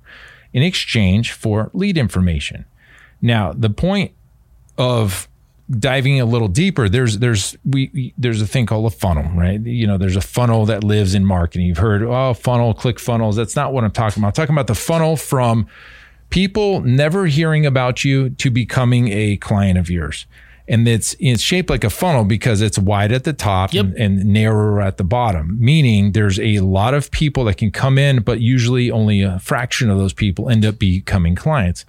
in 0.53 0.63
exchange 0.63 1.33
for 1.33 1.71
lead 1.73 1.97
information. 1.97 2.67
Now, 3.21 3.53
the 3.53 3.71
point 3.71 4.13
of 4.77 5.29
diving 5.71 6.21
a 6.21 6.25
little 6.25 6.49
deeper, 6.49 6.89
there's 6.89 7.19
there's 7.19 7.57
we, 7.65 7.91
we 7.93 8.15
there's 8.17 8.41
a 8.41 8.47
thing 8.47 8.67
called 8.67 8.93
a 8.93 8.95
funnel, 8.95 9.31
right? 9.35 9.61
You 9.61 9.87
know, 9.87 9.99
there's 9.99 10.17
a 10.17 10.21
funnel 10.21 10.67
that 10.67 10.85
lives 10.85 11.15
in 11.15 11.25
marketing. 11.25 11.67
You've 11.67 11.79
heard, 11.79 12.03
oh, 12.03 12.35
funnel, 12.35 12.75
ClickFunnels. 12.75 13.35
That's 13.37 13.57
not 13.57 13.73
what 13.73 13.85
I'm 13.85 13.91
talking 13.91 14.23
about. 14.23 14.29
I'm 14.29 14.35
talking 14.35 14.55
about 14.55 14.67
the 14.67 14.75
funnel 14.75 15.17
from 15.17 15.69
people 16.31 16.81
never 16.81 17.27
hearing 17.27 17.67
about 17.67 18.05
you 18.05 18.31
to 18.31 18.51
becoming 18.51 19.09
a 19.09 19.37
client 19.39 19.79
of 19.79 19.91
yours. 19.91 20.27
And 20.71 20.87
it's 20.87 21.17
it's 21.19 21.41
shaped 21.43 21.71
like 21.71 21.83
a 21.83 21.89
funnel 21.89 22.25
because 22.25 22.61
it's 22.61 22.79
wide 22.79 23.11
at 23.11 23.25
the 23.25 23.33
top 23.33 23.73
and, 23.73 23.95
and 23.95 24.25
narrower 24.27 24.83
at 24.83 24.99
the 24.99 25.05
bottom. 25.05 25.57
Meaning 25.59 26.13
there's 26.13 26.39
a 26.39 26.61
lot 26.61 26.93
of 26.93 27.11
people 27.11 27.45
that 27.45 27.57
can 27.57 27.71
come 27.71 27.97
in, 27.97 28.21
but 28.21 28.41
usually 28.41 28.91
only 28.91 29.23
a 29.23 29.39
fraction 29.39 29.89
of 29.89 29.97
those 29.97 30.13
people 30.13 30.51
end 30.51 30.67
up 30.67 30.79
becoming 30.79 31.35
clients. 31.35 31.87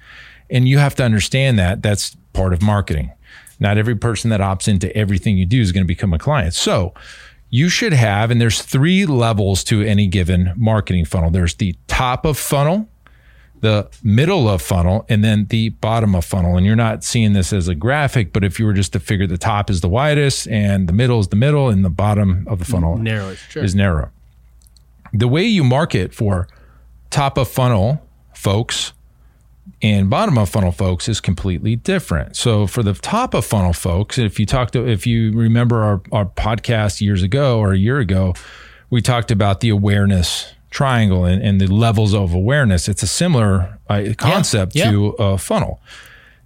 And 0.49 0.67
you 0.67 0.77
have 0.77 0.95
to 0.95 1.03
understand 1.03 1.59
that 1.59 1.83
that's 1.83 2.15
part 2.31 2.53
of 2.53 2.61
marketing. 2.61 3.11
Not 3.59 3.77
every 3.77 3.95
person 3.95 4.29
that 4.29 4.39
opts 4.39 4.69
into 4.69 4.95
everything 4.95 5.37
you 5.37 5.45
do 5.45 5.59
is 5.59 5.73
going 5.73 5.83
to 5.83 5.87
become 5.87 6.13
a 6.13 6.19
client. 6.19 6.53
So 6.53 6.93
you 7.49 7.67
should 7.67 7.93
have, 7.93 8.31
and 8.31 8.39
there's 8.39 8.61
three 8.61 9.05
levels 9.05 9.63
to 9.65 9.81
any 9.81 10.07
given 10.07 10.53
marketing 10.55 11.03
funnel. 11.03 11.31
There's 11.31 11.55
the 11.55 11.75
top 11.87 12.25
of 12.25 12.37
funnel, 12.37 12.87
the 13.61 13.89
middle 14.03 14.49
of 14.49 14.61
funnel 14.61 15.05
and 15.09 15.23
then 15.23 15.45
the 15.45 15.69
bottom 15.69 16.15
of 16.15 16.25
funnel. 16.25 16.57
And 16.57 16.65
you're 16.65 16.75
not 16.75 17.03
seeing 17.03 17.33
this 17.33 17.51
as 17.53 17.67
a 17.67 17.75
graphic, 17.75 18.31
but 18.33 18.43
if 18.43 18.59
you 18.59 18.65
were 18.65 18.73
just 18.73 18.93
to 18.93 18.99
figure 18.99 19.27
the 19.27 19.37
top 19.37 19.69
is 19.69 19.81
the 19.81 19.89
widest 19.89 20.47
and 20.47 20.87
the 20.87 20.93
middle 20.93 21.19
is 21.19 21.27
the 21.27 21.35
middle 21.35 21.69
and 21.69 21.83
the 21.83 21.89
bottom 21.89 22.45
of 22.47 22.59
the 22.59 22.65
funnel 22.65 22.97
Narrow, 22.97 23.35
sure. 23.35 23.63
is 23.63 23.75
narrow. 23.75 24.11
The 25.13 25.27
way 25.27 25.43
you 25.43 25.63
market 25.63 26.13
for 26.13 26.47
top 27.09 27.37
of 27.37 27.47
funnel 27.49 28.01
folks 28.33 28.93
and 29.81 30.09
bottom 30.09 30.37
of 30.37 30.49
funnel 30.49 30.71
folks 30.71 31.07
is 31.07 31.21
completely 31.21 31.75
different. 31.75 32.35
So 32.35 32.67
for 32.67 32.83
the 32.83 32.93
top 32.93 33.33
of 33.33 33.45
funnel 33.45 33.73
folks, 33.73 34.17
if 34.17 34.39
you 34.39 34.45
talk 34.45 34.71
to 34.71 34.87
if 34.87 35.05
you 35.07 35.31
remember 35.31 35.83
our, 35.83 36.01
our 36.11 36.25
podcast 36.25 37.01
years 37.01 37.23
ago 37.23 37.59
or 37.59 37.73
a 37.73 37.77
year 37.77 37.99
ago, 37.99 38.33
we 38.89 39.01
talked 39.01 39.31
about 39.31 39.61
the 39.61 39.69
awareness 39.69 40.53
triangle 40.69 41.25
and, 41.25 41.41
and 41.41 41.59
the 41.59 41.67
levels 41.67 42.13
of 42.13 42.33
awareness. 42.33 42.87
It's 42.87 43.03
a 43.03 43.07
similar 43.07 43.79
uh, 43.89 44.13
concept 44.17 44.75
yeah. 44.75 44.91
to 44.91 45.07
a 45.19 45.37
funnel. 45.37 45.81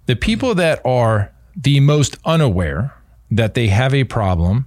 The 0.06 0.16
people 0.16 0.54
that 0.54 0.80
are 0.84 1.32
the 1.56 1.80
most 1.80 2.16
unaware 2.24 2.94
that 3.30 3.54
they 3.54 3.68
have 3.68 3.94
a 3.94 4.04
problem, 4.04 4.66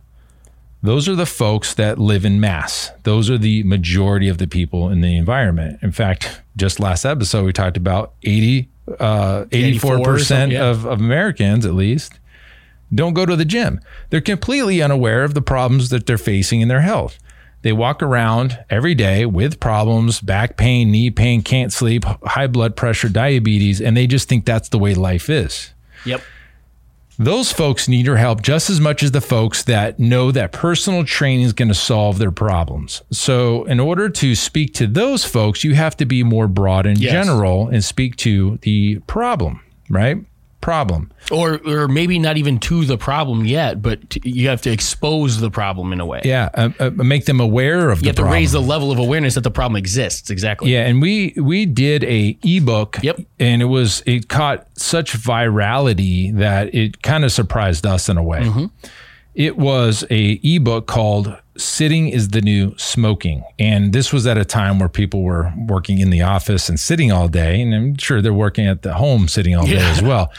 those 0.81 1.07
are 1.07 1.15
the 1.15 1.25
folks 1.25 1.73
that 1.75 1.97
live 1.97 2.25
in 2.25 2.39
mass. 2.39 2.91
Those 3.03 3.29
are 3.29 3.37
the 3.37 3.63
majority 3.63 4.27
of 4.27 4.37
the 4.37 4.47
people 4.47 4.89
in 4.89 5.01
the 5.01 5.17
environment. 5.17 5.79
In 5.81 5.91
fact, 5.91 6.41
just 6.55 6.79
last 6.79 7.05
episode, 7.05 7.45
we 7.45 7.53
talked 7.53 7.77
about 7.77 8.13
80, 8.23 8.69
uh, 8.99 9.45
84 9.51 9.95
or 9.95 9.99
84% 9.99 10.51
yeah. 10.51 10.65
of, 10.65 10.85
of 10.85 10.99
Americans, 10.99 11.65
at 11.65 11.73
least, 11.73 12.19
don't 12.93 13.13
go 13.13 13.25
to 13.25 13.35
the 13.35 13.45
gym. 13.45 13.81
They're 14.09 14.21
completely 14.21 14.81
unaware 14.81 15.23
of 15.23 15.33
the 15.33 15.41
problems 15.41 15.89
that 15.89 16.05
they're 16.05 16.17
facing 16.17 16.61
in 16.61 16.67
their 16.67 16.81
health. 16.81 17.19
They 17.63 17.73
walk 17.73 18.01
around 18.03 18.59
every 18.69 18.95
day 18.95 19.25
with 19.25 19.59
problems, 19.59 20.21
back 20.21 20.57
pain, 20.57 20.91
knee 20.91 21.09
pain, 21.11 21.41
can't 21.41 21.73
sleep, 21.73 22.03
high 22.23 22.47
blood 22.47 22.75
pressure, 22.75 23.09
diabetes, 23.09 23.81
and 23.81 23.97
they 23.97 24.07
just 24.07 24.29
think 24.29 24.45
that's 24.45 24.69
the 24.69 24.77
way 24.79 24.93
life 24.93 25.29
is. 25.29 25.71
Yep. 26.05 26.21
Those 27.19 27.51
folks 27.51 27.87
need 27.87 28.05
your 28.05 28.17
help 28.17 28.43
just 28.43 28.69
as 28.69 28.79
much 28.79 29.01
as 29.01 29.09
the 29.11 29.21
folks 29.21 29.63
that 29.63 29.97
know 29.97 30.31
that 30.31 30.51
personal 30.51 31.03
training 31.03 31.45
is 31.47 31.53
going 31.53 31.67
to 31.69 31.73
solve 31.73 32.19
their 32.19 32.31
problems. 32.31 33.01
So, 33.11 33.63
in 33.65 33.79
order 33.79 34.07
to 34.07 34.35
speak 34.35 34.75
to 34.75 34.85
those 34.85 35.25
folks, 35.25 35.63
you 35.63 35.73
have 35.73 35.97
to 35.97 36.05
be 36.05 36.21
more 36.21 36.47
broad 36.47 36.85
and 36.85 36.99
Yes. 36.99 37.11
general 37.11 37.69
and 37.69 37.83
speak 37.83 38.17
to 38.17 38.59
the 38.61 38.99
problem, 39.07 39.61
right? 39.89 40.17
Problem. 40.59 41.11
Or 41.31 41.59
or 41.65 41.87
maybe 41.87 42.19
not 42.19 42.35
even 42.37 42.59
to 42.59 42.83
the 42.83 42.97
problem 42.97 43.45
yet, 43.45 43.81
but 43.81 44.09
t- 44.09 44.21
you 44.25 44.49
have 44.49 44.61
to 44.63 44.71
expose 44.71 45.39
the 45.39 45.51
problem 45.51 45.93
in 45.93 45.99
a 46.01 46.05
way. 46.05 46.21
Yeah, 46.25 46.49
uh, 46.53 46.69
uh, 46.79 46.89
make 46.89 47.25
them 47.25 47.39
aware 47.39 47.89
of 47.89 47.99
You 47.99 48.03
the 48.03 48.07
have 48.09 48.15
to 48.15 48.21
problem. 48.23 48.33
raise 48.33 48.51
the 48.51 48.61
level 48.61 48.91
of 48.91 48.97
awareness 48.99 49.35
that 49.35 49.41
the 49.43 49.51
problem 49.51 49.77
exists. 49.77 50.29
Exactly. 50.29 50.73
Yeah, 50.73 50.85
and 50.87 51.01
we 51.01 51.33
we 51.37 51.65
did 51.65 52.03
a 52.03 52.37
ebook. 52.43 52.97
Yep. 53.01 53.19
And 53.39 53.61
it 53.61 53.65
was 53.65 54.01
it 54.05 54.27
caught 54.29 54.67
such 54.77 55.13
virality 55.13 56.35
that 56.37 56.73
it 56.73 57.01
kind 57.01 57.23
of 57.23 57.31
surprised 57.31 57.85
us 57.85 58.09
in 58.09 58.17
a 58.17 58.23
way. 58.23 58.41
Mm-hmm. 58.41 58.65
It 59.37 59.55
was 59.55 60.03
a 60.09 60.39
ebook 60.43 60.87
called 60.87 61.37
"Sitting 61.55 62.09
is 62.09 62.29
the 62.29 62.41
New 62.41 62.73
Smoking," 62.77 63.43
and 63.59 63.93
this 63.93 64.11
was 64.11 64.25
at 64.25 64.35
a 64.35 64.43
time 64.43 64.79
where 64.79 64.89
people 64.89 65.21
were 65.21 65.53
working 65.67 65.99
in 65.99 66.09
the 66.09 66.23
office 66.23 66.69
and 66.69 66.79
sitting 66.79 67.11
all 67.11 67.27
day, 67.27 67.61
and 67.61 67.73
I'm 67.75 67.97
sure 67.97 68.19
they're 68.19 68.33
working 68.33 68.65
at 68.65 68.81
the 68.81 68.95
home 68.95 69.27
sitting 69.27 69.55
all 69.55 69.65
day 69.67 69.75
Yeah. 69.75 69.91
as 69.91 70.01
well. 70.01 70.31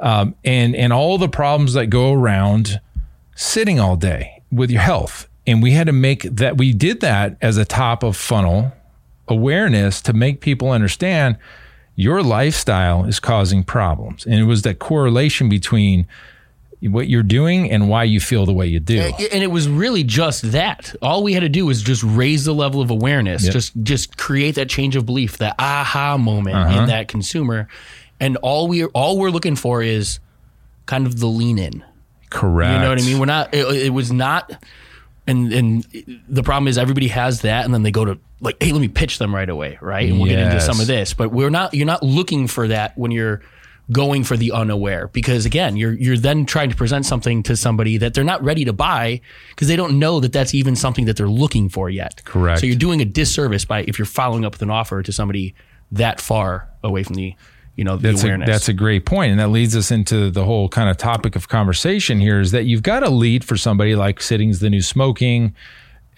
Um, 0.00 0.34
and 0.44 0.76
and 0.76 0.92
all 0.92 1.16
the 1.16 1.30
problems 1.30 1.72
that 1.72 1.86
go 1.86 2.12
around 2.12 2.78
sitting 3.34 3.80
all 3.80 3.96
day 3.96 4.42
with 4.50 4.70
your 4.70 4.82
health. 4.82 5.28
And 5.46 5.62
we 5.62 5.72
had 5.72 5.86
to 5.86 5.92
make 5.92 6.22
that, 6.24 6.58
we 6.58 6.72
did 6.74 7.00
that 7.00 7.36
as 7.40 7.56
a 7.56 7.64
top 7.64 8.02
of 8.02 8.16
funnel 8.16 8.72
awareness 9.28 10.00
to 10.02 10.12
make 10.12 10.40
people 10.40 10.70
understand 10.70 11.36
your 11.96 12.22
lifestyle 12.22 13.04
is 13.06 13.18
causing 13.18 13.64
problems. 13.64 14.24
And 14.26 14.34
it 14.34 14.44
was 14.44 14.62
that 14.62 14.78
correlation 14.78 15.48
between 15.48 16.06
what 16.82 17.08
you're 17.08 17.22
doing 17.22 17.70
and 17.70 17.88
why 17.88 18.04
you 18.04 18.18
feel 18.20 18.44
the 18.44 18.52
way 18.52 18.66
you 18.66 18.80
do. 18.80 18.98
and 19.00 19.42
it 19.42 19.50
was 19.50 19.68
really 19.68 20.02
just 20.02 20.52
that. 20.52 20.94
All 21.00 21.22
we 21.22 21.32
had 21.32 21.40
to 21.40 21.48
do 21.48 21.64
was 21.66 21.82
just 21.82 22.02
raise 22.02 22.44
the 22.44 22.54
level 22.54 22.80
of 22.80 22.90
awareness, 22.90 23.44
Yep. 23.44 23.52
just 23.52 23.72
just 23.82 24.16
create 24.18 24.56
that 24.56 24.68
change 24.68 24.96
of 24.96 25.06
belief, 25.06 25.38
that 25.38 25.54
aha 25.58 26.16
moment 26.16 26.56
Uh-huh. 26.56 26.80
in 26.80 26.86
that 26.88 27.08
consumer. 27.08 27.68
And 28.18 28.36
all 28.38 28.66
we 28.68 28.84
all 28.84 29.18
we're 29.18 29.30
looking 29.30 29.56
for 29.56 29.82
is 29.82 30.18
kind 30.86 31.06
of 31.06 31.18
the 31.20 31.26
lean 31.28 31.58
in. 31.58 31.84
Correct. 32.30 32.72
You 32.72 32.78
know 32.80 32.88
what 32.88 33.00
I 33.00 33.04
mean? 33.04 33.18
We're 33.18 33.26
not. 33.26 33.52
It, 33.54 33.66
it 33.86 33.90
was 33.90 34.10
not. 34.10 34.52
And 35.26 35.52
and 35.52 35.86
the 36.28 36.42
problem 36.42 36.66
is 36.66 36.78
everybody 36.78 37.08
has 37.08 37.42
that, 37.42 37.64
and 37.64 37.72
then 37.72 37.82
they 37.84 37.90
go 37.92 38.04
to 38.04 38.18
like, 38.40 38.60
hey, 38.60 38.72
let 38.72 38.80
me 38.80 38.88
pitch 38.88 39.18
them 39.18 39.32
right 39.32 39.48
away, 39.48 39.78
right? 39.80 40.08
And 40.08 40.18
we'll 40.18 40.28
get 40.28 40.40
into 40.40 40.60
some 40.60 40.80
of 40.80 40.88
this, 40.88 41.14
but 41.14 41.30
we're 41.30 41.50
not. 41.50 41.74
You're 41.74 41.86
not 41.86 42.02
looking 42.02 42.48
for 42.48 42.66
that 42.68 42.98
when 42.98 43.12
you're 43.12 43.40
going 43.92 44.24
for 44.24 44.36
the 44.36 44.52
unaware, 44.52 45.08
because 45.08 45.46
again, 45.46 45.76
you're 45.76 45.92
you're 45.92 46.16
then 46.16 46.46
trying 46.46 46.70
to 46.70 46.76
present 46.76 47.06
something 47.06 47.42
to 47.44 47.56
somebody 47.56 47.98
that 47.98 48.14
they're 48.14 48.24
not 48.24 48.42
ready 48.42 48.64
to 48.64 48.72
buy 48.72 49.20
because 49.50 49.68
they 49.68 49.76
don't 49.76 49.98
know 49.98 50.20
that 50.20 50.32
that's 50.32 50.54
even 50.54 50.76
something 50.76 51.04
that 51.04 51.16
they're 51.16 51.28
looking 51.28 51.68
for 51.68 51.90
yet. 51.90 52.24
Correct. 52.24 52.60
So 52.60 52.66
you're 52.66 52.76
doing 52.76 53.00
a 53.00 53.04
disservice 53.04 53.64
by 53.64 53.82
if 53.82 53.98
you're 53.98 54.06
following 54.06 54.44
up 54.44 54.54
with 54.54 54.62
an 54.62 54.70
offer 54.70 55.02
to 55.02 55.12
somebody 55.12 55.54
that 55.92 56.20
far 56.20 56.68
away 56.82 57.02
from 57.02 57.14
the 57.14 57.34
you 57.76 57.84
know 57.84 57.96
the 57.96 58.08
that's 58.08 58.22
a, 58.22 58.26
awareness. 58.26 58.48
that's 58.48 58.68
a 58.68 58.72
great 58.72 59.06
point 59.06 59.30
and 59.30 59.40
that 59.40 59.48
leads 59.48 59.76
us 59.76 59.90
into 59.90 60.30
the 60.30 60.44
whole 60.44 60.68
kind 60.68 60.90
of 60.90 60.96
topic 60.96 61.36
of 61.36 61.48
conversation 61.48 62.20
here 62.20 62.40
is 62.40 62.50
that 62.50 62.64
you've 62.64 62.82
got 62.82 63.02
a 63.02 63.10
lead 63.10 63.44
for 63.44 63.56
somebody 63.56 63.94
like 63.94 64.20
sitting's 64.20 64.60
the 64.60 64.68
new 64.68 64.82
smoking 64.82 65.54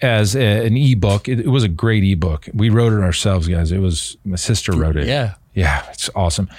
as 0.01 0.35
a, 0.35 0.65
an 0.65 0.75
ebook 0.75 1.29
it, 1.29 1.39
it 1.39 1.47
was 1.47 1.63
a 1.63 1.69
great 1.69 2.03
ebook 2.03 2.49
we 2.53 2.69
wrote 2.69 2.91
it 2.91 3.01
ourselves 3.01 3.47
guys 3.47 3.71
it 3.71 3.79
was 3.79 4.17
my 4.25 4.35
sister 4.35 4.73
wrote 4.73 4.97
it 4.97 5.07
yeah. 5.07 5.35
yeah 5.53 5.85
it's 5.91 6.09
awesome 6.15 6.49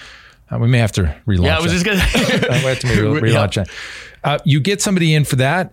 uh, 0.50 0.58
we 0.58 0.68
may 0.68 0.78
have 0.78 0.92
to 0.92 1.02
relaunch 1.26 1.44
Yeah, 1.44 1.58
I 1.58 1.60
was 1.62 1.72
that. 1.72 1.84
just 1.84 1.84
gonna. 1.84 2.46
Uh, 2.54 2.58
we 2.62 2.68
have 2.68 2.78
to 2.80 3.10
re- 3.12 3.20
relaunch 3.32 3.54
that. 3.54 3.68
Uh, 4.24 4.38
you 4.44 4.60
get 4.60 4.80
somebody 4.82 5.14
in 5.14 5.24
for 5.24 5.36
that. 5.36 5.72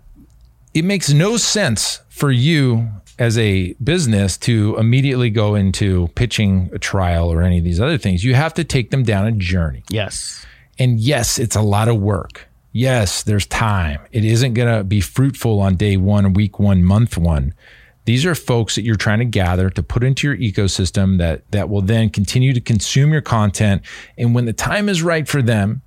It 0.74 0.84
makes 0.86 1.12
no 1.12 1.38
sense 1.38 2.02
for 2.10 2.32
you 2.32 2.90
as 3.20 3.38
a 3.38 3.74
business 3.84 4.38
to 4.40 4.76
immediately 4.78 5.30
go 5.30 5.54
into 5.56 6.08
pitching 6.16 6.70
a 6.74 6.80
trial 6.80 7.32
or 7.32 7.44
any 7.44 7.60
of 7.60 7.64
these 7.64 7.80
other 7.80 7.98
things. 7.98 8.24
You 8.24 8.34
have 8.34 8.54
to 8.56 8.64
take 8.64 8.90
them 8.90 9.04
down 9.04 9.28
a 9.28 9.32
journey. 9.32 9.84
yes. 9.90 10.46
And 10.80 11.00
yes, 11.00 11.38
it's 11.38 11.56
a 11.56 11.62
lot 11.62 11.88
of 11.88 11.98
work. 12.02 12.48
Yes, 12.72 13.22
there's 13.22 13.46
time. 13.46 14.00
It 14.12 14.26
isn't 14.26 14.56
going 14.56 14.76
to 14.76 14.84
be 14.84 15.00
fruitful 15.02 15.60
on 15.60 15.76
day 15.76 15.98
one, 15.98 16.34
week 16.34 16.58
one, 16.58 16.84
month 16.84 17.16
one. 17.16 17.54
These 18.06 18.26
are 18.26 18.36
folks 18.36 18.76
that 18.76 18.84
you're 18.84 18.96
trying 18.96 19.20
to 19.20 19.26
gather 19.26 19.70
to 19.70 19.84
put 19.84 20.04
into 20.04 20.28
your 20.28 20.38
ecosystem 20.38 21.18
that 21.20 21.50
that 21.52 21.70
will 21.70 21.82
then 21.82 22.10
continue 22.10 22.54
to 22.54 22.62
consume 22.62 23.12
your 23.12 23.22
content. 23.22 23.82
And 24.18 24.36
when 24.36 24.46
the 24.46 24.54
time 24.54 24.90
is 24.90 25.02
right 25.02 25.28
for 25.28 25.42
them, 25.42 25.82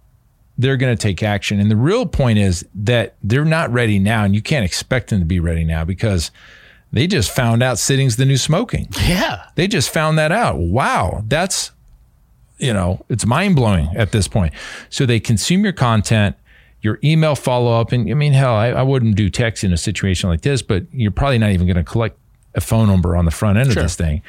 they're 0.58 0.78
going 0.78 0.96
to 0.96 1.00
take 1.00 1.22
action. 1.22 1.60
And 1.60 1.70
the 1.70 1.76
real 1.76 2.06
point 2.06 2.38
is 2.38 2.64
that 2.74 3.16
they're 3.22 3.44
not 3.44 3.70
ready 3.70 3.98
now, 3.98 4.24
and 4.24 4.34
you 4.34 4.40
can't 4.40 4.64
expect 4.64 5.10
them 5.10 5.18
to 5.18 5.26
be 5.26 5.40
ready 5.40 5.64
now 5.64 5.84
because 5.84 6.30
they 6.92 7.06
just 7.06 7.30
found 7.30 7.62
out 7.62 7.78
sitting's 7.78 8.16
the 8.16 8.24
new 8.24 8.38
smoking. 8.38 8.88
Yeah. 9.06 9.44
They 9.54 9.68
just 9.68 9.90
found 9.90 10.18
that 10.18 10.32
out. 10.32 10.56
Wow, 10.56 11.22
that's 11.26 11.72
you 12.58 12.72
know, 12.72 13.04
it's 13.08 13.26
mind 13.26 13.56
blowing 13.56 13.88
at 13.96 14.12
this 14.12 14.28
point. 14.28 14.54
So 14.88 15.06
they 15.06 15.20
consume 15.20 15.62
your 15.64 15.72
content, 15.72 16.36
your 16.86 17.00
email 17.02 17.34
follow 17.34 17.78
up, 17.80 17.90
and 17.90 18.08
I 18.08 18.14
mean, 18.14 18.32
hell, 18.32 18.54
I, 18.54 18.68
I 18.68 18.82
wouldn't 18.82 19.16
do 19.16 19.28
text 19.28 19.64
in 19.64 19.72
a 19.72 19.76
situation 19.76 20.30
like 20.30 20.42
this, 20.42 20.62
but 20.62 20.84
you're 20.92 21.10
probably 21.10 21.38
not 21.38 21.50
even 21.50 21.66
going 21.66 21.76
to 21.76 21.82
collect 21.84 22.16
a 22.54 22.60
phone 22.60 22.86
number 22.86 23.16
on 23.16 23.24
the 23.24 23.32
front 23.32 23.58
end 23.58 23.72
Sure. 23.72 23.80
of 23.82 23.84
this 23.86 23.96
thing. 23.96 24.22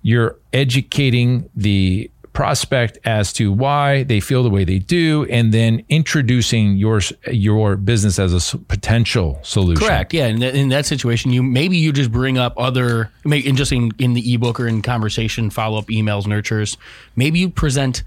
You're 0.00 0.36
educating 0.54 1.50
the 1.54 2.10
prospect 2.32 2.96
as 3.04 3.32
to 3.34 3.52
why 3.52 4.04
they 4.04 4.18
feel 4.18 4.42
the 4.42 4.48
way 4.48 4.64
they 4.64 4.78
do, 4.78 5.26
and 5.28 5.52
then 5.52 5.84
introducing 5.90 6.76
your 6.76 7.00
your 7.30 7.76
business 7.76 8.18
as 8.18 8.54
a 8.54 8.58
potential 8.58 9.38
solution. 9.42 9.84
Correct. 9.86 10.14
Yeah. 10.14 10.28
In 10.28 10.40
that, 10.40 10.54
in 10.54 10.68
that 10.70 10.86
situation, 10.86 11.32
you 11.32 11.42
maybe 11.42 11.76
you 11.76 11.92
just 11.92 12.10
bring 12.10 12.38
up 12.38 12.54
other, 12.56 13.10
in 13.26 13.56
just 13.56 13.72
in, 13.72 13.90
in 13.98 14.14
the 14.14 14.32
ebook 14.34 14.58
or 14.58 14.66
in 14.68 14.80
conversation, 14.80 15.50
follow 15.50 15.78
up 15.78 15.88
emails, 15.88 16.26
nurtures. 16.26 16.78
Maybe 17.14 17.40
you 17.40 17.50
present 17.50 18.04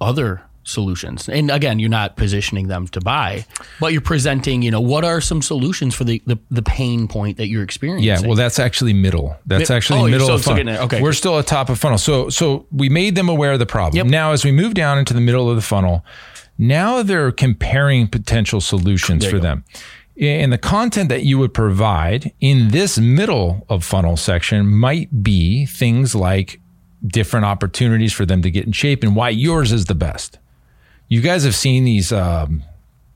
other 0.00 0.40
solutions. 0.66 1.28
And 1.28 1.50
again, 1.50 1.78
you're 1.78 1.88
not 1.88 2.16
positioning 2.16 2.66
them 2.66 2.88
to 2.88 3.00
buy, 3.00 3.46
but 3.80 3.92
you're 3.92 4.00
presenting, 4.00 4.62
you 4.62 4.70
know, 4.70 4.80
what 4.80 5.04
are 5.04 5.20
some 5.20 5.40
solutions 5.40 5.94
for 5.94 6.04
the, 6.04 6.20
the, 6.26 6.38
the 6.50 6.62
pain 6.62 7.08
point 7.08 7.36
that 7.36 7.46
you're 7.46 7.62
experiencing? 7.62 8.04
Yeah, 8.04 8.20
well, 8.20 8.34
that's 8.34 8.58
actually 8.58 8.92
middle. 8.92 9.36
That's 9.46 9.70
Mi- 9.70 9.76
actually 9.76 10.00
oh, 10.00 10.08
middle 10.08 10.30
of 10.30 10.42
funnel. 10.42 10.76
Okay. 10.84 11.00
We're 11.00 11.12
still 11.12 11.38
at 11.38 11.46
top 11.46 11.68
of 11.68 11.78
funnel. 11.78 11.98
So, 11.98 12.28
so 12.28 12.66
we 12.72 12.88
made 12.88 13.14
them 13.14 13.28
aware 13.28 13.52
of 13.52 13.60
the 13.60 13.66
problem. 13.66 13.96
Yep. 13.96 14.06
Now, 14.06 14.32
as 14.32 14.44
we 14.44 14.50
move 14.50 14.74
down 14.74 14.98
into 14.98 15.14
the 15.14 15.20
middle 15.20 15.48
of 15.48 15.56
the 15.56 15.62
funnel, 15.62 16.04
now 16.58 17.02
they're 17.02 17.32
comparing 17.32 18.08
potential 18.08 18.60
solutions 18.60 19.22
There 19.22 19.30
for 19.30 19.38
them. 19.38 19.64
And 20.18 20.50
the 20.50 20.58
content 20.58 21.10
that 21.10 21.24
you 21.24 21.38
would 21.38 21.52
provide 21.52 22.32
in 22.40 22.68
this 22.68 22.98
middle 22.98 23.66
of 23.68 23.84
funnel 23.84 24.16
section 24.16 24.66
might 24.66 25.22
be 25.22 25.66
things 25.66 26.14
like 26.14 26.60
different 27.06 27.44
opportunities 27.44 28.12
for 28.14 28.24
them 28.24 28.40
to 28.42 28.50
get 28.50 28.64
in 28.64 28.72
shape 28.72 29.04
and 29.04 29.14
why 29.14 29.28
yours 29.28 29.72
is 29.72 29.84
the 29.84 29.94
best. 29.94 30.38
You 31.08 31.20
guys 31.20 31.44
have 31.44 31.54
seen 31.54 31.84
these 31.84 32.12
um, 32.12 32.62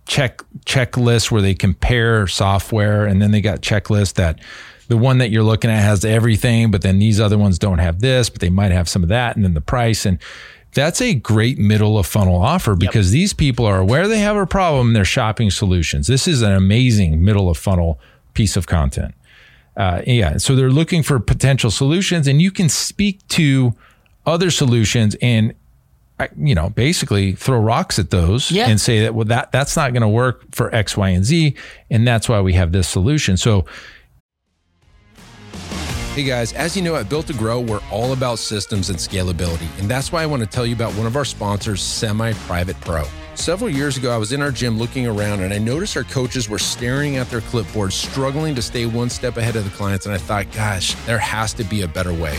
check 0.07 0.43
checklists 0.67 1.31
where 1.31 1.43
they 1.43 1.55
compare 1.55 2.27
software, 2.27 3.07
and 3.07 3.21
then 3.21 3.31
they 3.31 3.41
got 3.41 3.61
checklists 3.61 4.15
that 4.15 4.41
the 4.89 4.97
one 4.97 5.19
that 5.19 5.31
you're 5.31 5.45
looking 5.45 5.71
at 5.71 5.83
has 5.83 6.05
everything, 6.05 6.71
but 6.71 6.83
then 6.83 6.99
these 6.99 7.21
other 7.21 7.39
ones 7.39 7.59
don't 7.59 7.79
have 7.79 8.01
this, 8.01 8.29
but 8.29 8.41
they 8.41 8.51
might 8.51 8.73
have 8.73 8.89
some 8.89 9.05
of 9.05 9.09
that, 9.09 9.37
and 9.37 9.45
then 9.45 9.55
the 9.55 9.61
price. 9.61 10.05
And 10.05 10.19
that's 10.75 11.01
a 11.01 11.15
great 11.15 11.59
middle 11.59 11.97
of 11.97 12.07
funnel 12.07 12.37
offer 12.37 12.75
because 12.75 13.11
these 13.13 13.33
people 13.33 13.67
are 13.67 13.79
aware 13.79 14.09
they 14.09 14.19
have 14.19 14.37
a 14.37 14.47
problem. 14.47 14.93
They're 14.93 15.05
shopping 15.05 15.51
solutions. 15.51 16.07
This 16.07 16.27
is 16.27 16.43
an 16.43 16.53
amazing 16.53 17.25
middle 17.25 17.49
of 17.49 17.57
funnel 17.57 18.01
piece 18.35 18.57
of 18.57 18.67
content. 18.67 19.15
Uh, 19.77 20.03
yeah. 20.07 20.37
So 20.37 20.57
they're 20.57 20.71
looking 20.71 21.03
for 21.03 21.19
potential 21.21 21.71
solutions, 21.71 22.27
and 22.27 22.43
you 22.43 22.51
can 22.51 22.69
speak 22.69 23.27
to 23.29 23.75
other 24.27 24.51
solutions 24.51 25.17
and 25.23 25.55
I- 26.21 26.29
you 26.37 26.55
know 26.55 26.71
basically 26.71 27.33
throw 27.33 27.59
rocks 27.59 27.99
at 27.99 28.11
those 28.11 28.51
Yeah. 28.51 28.69
and 28.69 28.81
say 28.81 29.01
that 29.01 29.15
well 29.15 29.25
that 29.27 29.51
that's 29.53 29.75
not 29.77 29.93
going 29.93 30.03
to 30.03 30.09
work 30.09 30.45
for 30.53 30.75
X, 30.75 30.97
Y, 30.97 31.09
and 31.09 31.25
Z, 31.25 31.55
and 31.91 32.07
that's 32.07 32.29
why 32.29 32.41
we 32.41 32.53
have 32.55 32.73
this 32.73 32.87
solution. 32.89 33.37
So 33.37 33.65
Hey 36.15 36.25
guys, 36.25 36.53
as 36.53 36.77
you 36.77 36.83
know, 36.83 36.97
at 36.97 37.09
Built 37.09 37.29
to 37.29 37.33
Grow, 37.33 37.61
we're 37.61 37.81
all 37.91 38.13
about 38.13 38.41
systems 38.41 38.91
and 38.91 38.99
scalability. 38.99 39.69
And 39.79 39.89
that's 39.89 40.11
why 40.11 40.23
I 40.23 40.27
want 40.27 40.43
to 40.43 40.47
tell 40.49 40.67
you 40.67 40.75
about 40.75 40.93
one 40.95 41.07
of 41.07 41.17
our 41.17 41.25
sponsors, 41.25 41.81
Semi 41.81 42.33
Private 42.47 42.79
Pro. 42.81 43.05
Several 43.37 43.71
years 43.71 43.97
ago, 43.97 44.11
I 44.13 44.17
was 44.19 44.33
in 44.33 44.43
our 44.43 44.51
gym 44.51 44.77
looking 44.77 45.07
around 45.07 45.41
and 45.41 45.55
I 45.55 45.59
noticed 45.59 45.97
our 45.97 46.03
coaches 46.03 46.49
were 46.49 46.59
staring 46.59 47.17
at 47.17 47.31
their 47.31 47.41
clipboards, 47.41 47.93
struggling 47.93 48.55
to 48.57 48.61
stay 48.61 48.87
one 48.87 49.09
step 49.09 49.37
ahead 49.37 49.55
of 49.57 49.65
the 49.65 49.71
clients. 49.71 50.05
And 50.05 50.15
I 50.15 50.19
thought, 50.19 50.51
gosh, 50.53 50.95
there 51.07 51.19
has 51.19 51.55
to 51.55 51.65
be 51.65 51.83
a 51.83 51.89
better 51.89 52.13
way. 52.13 52.39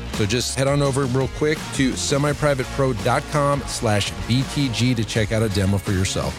So 0.21 0.27
just 0.27 0.55
head 0.55 0.67
on 0.67 0.83
over 0.83 1.05
real 1.05 1.29
quick 1.29 1.57
to 1.73 1.93
semiprivatepro.com 1.93 3.63
slash 3.65 4.11
BTG 4.11 4.95
to 4.95 5.03
check 5.03 5.31
out 5.31 5.41
a 5.41 5.49
demo 5.49 5.79
for 5.79 5.93
yourself. 5.93 6.37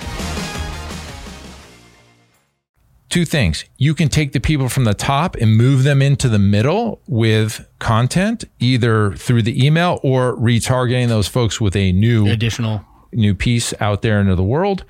two 3.08 3.24
things. 3.24 3.64
You 3.78 3.92
can 3.94 4.08
take 4.08 4.30
the 4.32 4.38
people 4.38 4.68
from 4.68 4.84
the 4.84 4.94
top 4.94 5.34
and 5.34 5.56
move 5.56 5.82
them 5.82 6.00
into 6.00 6.28
the 6.28 6.38
middle 6.38 7.00
with 7.08 7.68
content, 7.80 8.44
either 8.60 9.14
through 9.16 9.42
the 9.42 9.66
email 9.66 9.98
or 10.04 10.36
retargeting 10.36 11.08
those 11.08 11.26
folks 11.26 11.60
with 11.60 11.74
a 11.74 11.90
new 11.90 12.28
Additional. 12.28 12.84
new 13.12 13.34
piece 13.34 13.74
out 13.80 14.02
there 14.02 14.20
into 14.20 14.36
the 14.36 14.44
world. 14.44 14.84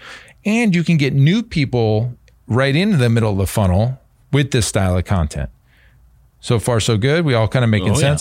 And 0.45 0.75
you 0.75 0.85
can 0.85 0.99
get 0.99 1.15
new 1.15 1.43
people 1.43 2.13
right 2.47 2.77
into 2.77 2.99
the 2.99 3.09
middle 3.09 3.33
of 3.33 3.39
the 3.39 3.47
funnel 3.47 3.99
with 4.33 4.51
this 4.51 4.67
style 4.67 4.99
of 4.99 5.07
content. 5.07 5.49
So 6.41 6.59
far, 6.59 6.79
so 6.79 6.99
good. 6.99 7.25
We 7.25 7.33
all 7.33 7.49
kind 7.49 7.65
of 7.65 7.71
making 7.71 7.93
Oh, 7.93 7.99
yeah. 7.99 8.17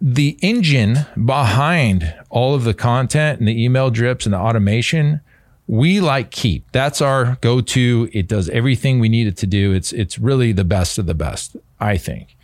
The 0.00 0.38
engine 0.42 1.06
behind 1.24 2.14
all 2.28 2.54
of 2.54 2.64
the 2.64 2.74
content 2.74 3.38
and 3.38 3.48
the 3.48 3.64
email 3.64 3.90
drips 3.90 4.26
and 4.26 4.32
the 4.32 4.38
automation, 4.38 5.20
we 5.66 6.00
like 6.00 6.30
Keap. 6.30 6.70
That's 6.72 7.00
our 7.00 7.36
go-to. 7.40 8.08
It 8.12 8.28
does 8.28 8.48
everything 8.50 9.00
we 9.00 9.08
need 9.08 9.26
it 9.26 9.36
to 9.38 9.46
do. 9.46 9.72
It's 9.72 9.92
it's 9.92 10.18
really 10.18 10.52
the 10.52 10.64
best 10.64 10.98
of 10.98 11.06
the 11.06 11.14
best, 11.14 11.56
I 11.80 11.96
think. 11.96 12.36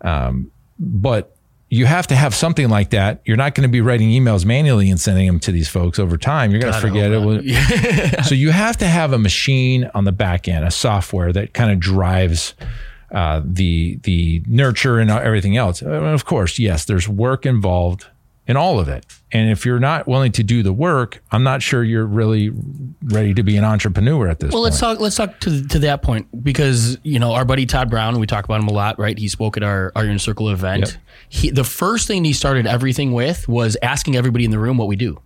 Um, 0.00 0.50
but 0.78 1.36
you 1.72 1.86
have 1.86 2.06
to 2.08 2.14
have 2.14 2.34
something 2.34 2.68
like 2.68 2.90
that. 2.90 3.22
You're 3.24 3.38
not 3.38 3.54
going 3.54 3.66
to 3.66 3.72
be 3.72 3.80
writing 3.80 4.10
emails 4.10 4.44
manually 4.44 4.90
and 4.90 5.00
sending 5.00 5.26
them 5.26 5.40
to 5.40 5.52
these 5.52 5.70
folks 5.70 5.98
over 5.98 6.18
time. 6.18 6.50
You're 6.50 6.60
going 6.60 6.74
to 6.74 6.80
forget 6.80 7.10
it. 7.12 8.24
so 8.26 8.34
you 8.34 8.50
have 8.50 8.76
to 8.76 8.86
have 8.86 9.14
a 9.14 9.18
machine 9.18 9.90
on 9.94 10.04
the 10.04 10.12
back 10.12 10.48
end, 10.48 10.66
a 10.66 10.70
software 10.70 11.32
that 11.32 11.54
kind 11.54 11.70
of 11.72 11.80
drives 11.80 12.52
uh, 13.12 13.42
the 13.44 13.98
the 14.02 14.42
nurture 14.46 14.98
and 14.98 15.10
everything 15.10 15.56
else. 15.56 15.82
And 15.82 15.92
of 15.92 16.24
course, 16.24 16.58
yes, 16.58 16.84
there's 16.86 17.08
work 17.08 17.44
involved 17.46 18.06
in 18.46 18.56
all 18.56 18.80
of 18.80 18.88
it. 18.88 19.06
And 19.30 19.50
if 19.50 19.64
you're 19.64 19.78
not 19.78 20.08
willing 20.08 20.32
to 20.32 20.42
do 20.42 20.62
the 20.64 20.72
work, 20.72 21.22
I'm 21.30 21.42
not 21.44 21.62
sure 21.62 21.84
you're 21.84 22.04
really 22.04 22.50
ready 23.04 23.32
to 23.34 23.42
be 23.42 23.56
an 23.56 23.64
entrepreneur 23.64 24.28
at 24.28 24.40
this 24.40 24.52
Well, 24.52 24.62
point. 24.62 24.64
let's 24.64 24.80
talk. 24.80 25.00
Let's 25.00 25.16
talk 25.16 25.38
to 25.40 25.66
to 25.68 25.78
that 25.80 26.02
point 26.02 26.26
because 26.42 26.98
you 27.02 27.18
know 27.18 27.32
our 27.32 27.44
buddy 27.44 27.66
Todd 27.66 27.88
Brown. 27.90 28.18
We 28.18 28.26
talk 28.26 28.44
about 28.44 28.60
him 28.60 28.68
a 28.68 28.72
lot, 28.72 28.98
right? 28.98 29.16
He 29.16 29.28
spoke 29.28 29.56
at 29.56 29.62
our 29.62 29.92
our 29.94 30.02
Iron 30.04 30.18
Circle 30.18 30.48
event. 30.48 30.80
Yep. 30.86 30.90
He, 31.28 31.50
the 31.50 31.64
first 31.64 32.08
thing 32.08 32.24
he 32.24 32.32
started 32.32 32.66
everything 32.66 33.12
with 33.12 33.48
was 33.48 33.76
asking 33.82 34.16
everybody 34.16 34.44
in 34.44 34.50
the 34.50 34.58
room 34.58 34.76
what 34.76 34.88
we 34.88 34.96
do. 34.96 35.18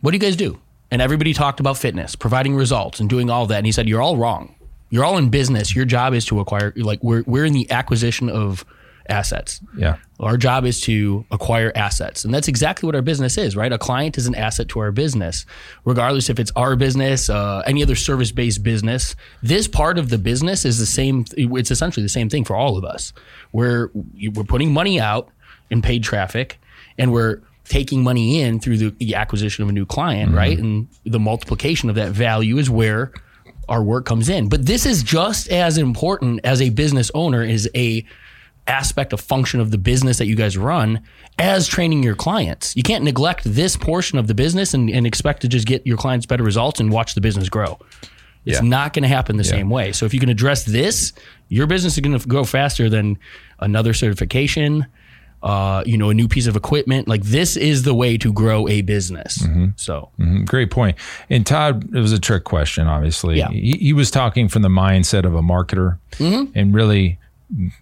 What 0.00 0.10
do 0.10 0.16
you 0.16 0.20
guys 0.20 0.34
do? 0.34 0.58
And 0.90 1.00
everybody 1.00 1.32
talked 1.32 1.60
about 1.60 1.78
fitness, 1.78 2.16
providing 2.16 2.54
results, 2.56 2.98
and 3.00 3.08
doing 3.08 3.30
all 3.30 3.46
that. 3.46 3.58
And 3.58 3.66
he 3.66 3.72
said, 3.72 3.88
"You're 3.88 4.02
all 4.02 4.16
wrong. 4.16 4.54
You're 4.92 5.04
all 5.04 5.16
in 5.16 5.30
business. 5.30 5.74
Your 5.74 5.86
job 5.86 6.12
is 6.12 6.26
to 6.26 6.38
acquire. 6.38 6.74
Like 6.76 7.02
we're 7.02 7.24
we're 7.26 7.46
in 7.46 7.54
the 7.54 7.70
acquisition 7.70 8.28
of 8.28 8.64
assets. 9.08 9.60
yeah. 9.76 9.96
Our 10.20 10.36
job 10.36 10.64
is 10.64 10.80
to 10.82 11.24
acquire 11.30 11.72
assets. 11.74 12.24
And 12.24 12.32
that's 12.32 12.46
exactly 12.46 12.86
what 12.86 12.94
our 12.94 13.02
business 13.02 13.36
is, 13.36 13.56
right? 13.56 13.72
A 13.72 13.78
client 13.78 14.16
is 14.16 14.26
an 14.26 14.34
asset 14.34 14.68
to 14.68 14.80
our 14.80 14.92
business, 14.92 15.44
regardless 15.84 16.30
if 16.30 16.38
it's 16.38 16.52
our 16.54 16.76
business, 16.76 17.28
uh, 17.28 17.62
any 17.66 17.82
other 17.82 17.96
service 17.96 18.30
based 18.30 18.62
business. 18.62 19.16
This 19.42 19.66
part 19.66 19.98
of 19.98 20.10
the 20.10 20.18
business 20.18 20.64
is 20.64 20.78
the 20.78 20.86
same, 20.86 21.24
it's 21.36 21.70
essentially 21.70 22.04
the 22.04 22.08
same 22.08 22.28
thing 22.28 22.44
for 22.44 22.54
all 22.54 22.76
of 22.76 22.84
us. 22.84 23.12
We're, 23.50 23.90
we're 24.34 24.44
putting 24.44 24.72
money 24.72 25.00
out 25.00 25.30
in 25.70 25.82
paid 25.82 26.04
traffic 26.04 26.60
and 26.96 27.12
we're 27.12 27.42
taking 27.64 28.02
money 28.04 28.40
in 28.40 28.60
through 28.60 28.76
the, 28.78 28.90
the 28.90 29.14
acquisition 29.14 29.62
of 29.64 29.68
a 29.68 29.72
new 29.72 29.86
client, 29.86 30.34
right? 30.34 30.58
And 30.58 30.88
the 31.04 31.18
multiplication 31.18 31.88
of 31.88 31.96
that 31.96 32.12
value 32.12 32.58
is 32.58 32.68
where 32.70 33.12
our 33.72 33.82
work 33.82 34.04
comes 34.04 34.28
in. 34.28 34.50
But 34.50 34.66
this 34.66 34.84
is 34.84 35.02
just 35.02 35.48
as 35.48 35.78
important 35.78 36.40
as 36.44 36.60
a 36.60 36.68
business 36.68 37.10
owner 37.14 37.42
is 37.42 37.68
a 37.74 38.04
aspect 38.68 39.12
of 39.14 39.20
function 39.20 39.60
of 39.60 39.70
the 39.70 39.78
business 39.78 40.18
that 40.18 40.26
you 40.26 40.36
guys 40.36 40.56
run 40.58 41.00
as 41.38 41.66
training 41.66 42.02
your 42.02 42.14
clients. 42.14 42.76
You 42.76 42.82
can't 42.82 43.02
neglect 43.02 43.42
this 43.44 43.76
portion 43.76 44.18
of 44.18 44.26
the 44.28 44.34
business 44.34 44.74
and, 44.74 44.90
and 44.90 45.06
expect 45.06 45.40
to 45.42 45.48
just 45.48 45.66
get 45.66 45.84
your 45.86 45.96
clients 45.96 46.26
better 46.26 46.44
results 46.44 46.78
and 46.80 46.92
watch 46.92 47.14
the 47.14 47.20
business 47.22 47.48
grow. 47.48 47.78
It's 48.44 48.60
Yeah. 48.60 48.68
not 48.68 48.92
going 48.92 49.04
to 49.04 49.08
happen 49.08 49.36
the 49.38 49.42
same 49.44 49.70
way. 49.70 49.90
So 49.92 50.04
if 50.04 50.12
you 50.12 50.20
can 50.20 50.28
address 50.28 50.64
this, 50.64 51.12
your 51.48 51.66
business 51.66 51.94
is 51.94 52.00
going 52.00 52.16
to 52.18 52.28
grow 52.28 52.44
faster 52.44 52.90
than 52.90 53.18
another 53.58 53.94
certification, 53.94 54.86
uh, 55.42 55.82
you 55.86 55.98
know, 55.98 56.08
a 56.10 56.14
new 56.14 56.28
piece 56.28 56.46
of 56.46 56.54
equipment. 56.56 57.08
Like 57.08 57.22
this 57.22 57.56
is 57.56 57.82
the 57.82 57.94
way 57.94 58.16
to 58.18 58.32
grow 58.32 58.68
a 58.68 58.82
business. 58.82 59.44
So 59.76 60.10
Mhm. 60.20 60.46
Great 60.46 60.70
point. 60.70 60.96
And 61.28 61.44
Todd, 61.46 61.94
it 61.94 61.98
was 62.00 62.12
a 62.12 62.18
trick 62.18 62.44
question, 62.44 62.86
obviously. 62.86 63.38
Yeah. 63.38 63.48
He, 63.50 63.72
he 63.80 63.92
was 63.92 64.10
talking 64.10 64.48
from 64.48 64.62
the 64.62 64.68
mindset 64.68 65.24
of 65.24 65.34
a 65.34 65.42
marketer. 65.42 65.98
And 66.54 66.72
really, 66.74 67.18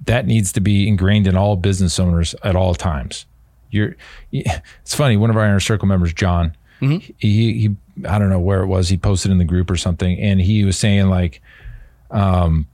that 0.07 0.27
needs 0.27 0.53
to 0.53 0.61
be 0.61 0.89
ingrained 0.89 1.27
in 1.27 1.37
all 1.37 1.57
business 1.57 1.99
owners 2.01 2.35
at 2.43 2.57
all 2.57 2.75
times. 2.75 3.27
You're, 3.71 3.95
it's 4.33 4.95
funny, 4.95 5.17
one 5.17 5.31
of 5.31 5.37
our 5.37 5.45
Iron 5.45 5.61
Circle 5.61 5.87
members, 5.87 6.13
John, 6.13 6.57
he, 6.81 6.99
he, 7.19 7.77
I 8.09 8.19
don't 8.19 8.31
know 8.31 8.41
where 8.41 8.63
it 8.63 8.67
was, 8.67 8.89
he 8.89 8.97
posted 8.97 9.31
in 9.31 9.39
the 9.39 9.45
group 9.45 9.71
or 9.71 9.77
something, 9.77 10.19
and 10.19 10.41
he 10.41 10.65
was 10.65 10.77
saying, 10.79 11.09
like, 11.09 11.41
um, 12.11 12.67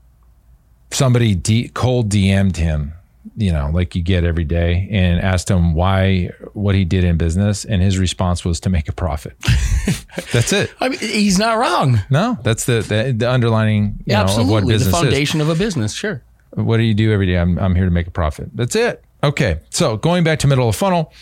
somebody 0.91 1.35
D, 1.35 1.69
cold 1.75 2.09
DM'd 2.09 2.57
him, 2.57 2.93
you 3.37 3.53
know, 3.53 3.71
like 3.73 3.95
you 3.95 4.03
get 4.03 4.25
every 4.25 4.45
day, 4.45 4.89
and 4.91 5.21
asked 5.21 5.51
him 5.51 5.75
why, 5.75 6.31
what 6.53 6.75
he 6.75 6.85
did 6.85 7.05
in 7.05 7.17
business. 7.17 7.65
And 7.65 7.83
his 7.83 7.99
response 7.99 8.45
was 8.45 8.61
to 8.61 8.71
make 8.71 8.89
a 8.89 8.93
profit. 8.93 9.37
that's 10.33 10.53
it. 10.53 10.73
I 10.81 10.89
mean, 10.89 10.99
he's 10.99 11.39
not 11.39 11.59
wrong. 11.59 12.01
No, 12.11 12.39
that's 12.43 12.65
the, 12.65 12.81
the, 12.83 13.15
the 13.17 13.31
underlining, 13.31 14.03
you 14.07 14.15
know, 14.15 14.23
of 14.23 14.29
what 14.29 14.39
Absolutely, 14.39 14.75
business 14.75 14.93
the 14.93 14.97
is. 14.97 15.03
foundation 15.03 15.41
of 15.41 15.49
a 15.49 15.55
business. 15.55 15.93
Sure. 15.93 16.23
What 16.51 16.79
do 16.79 16.85
you 16.85 16.95
do 16.95 17.13
every 17.13 17.27
day? 17.27 17.37
I'm, 17.37 17.59
I'm 17.59 17.75
here 17.75 17.85
to 17.85 17.91
make 17.91 18.07
a 18.07 18.11
profit. 18.11 18.51
That's 18.55 18.77
it. 18.77 19.05
Okay. 19.23 19.61
So 19.71 19.97
going 19.97 20.25
back 20.25 20.39
to 20.41 20.47
middle 20.47 20.69
of 20.69 20.77
funnel 20.77 21.13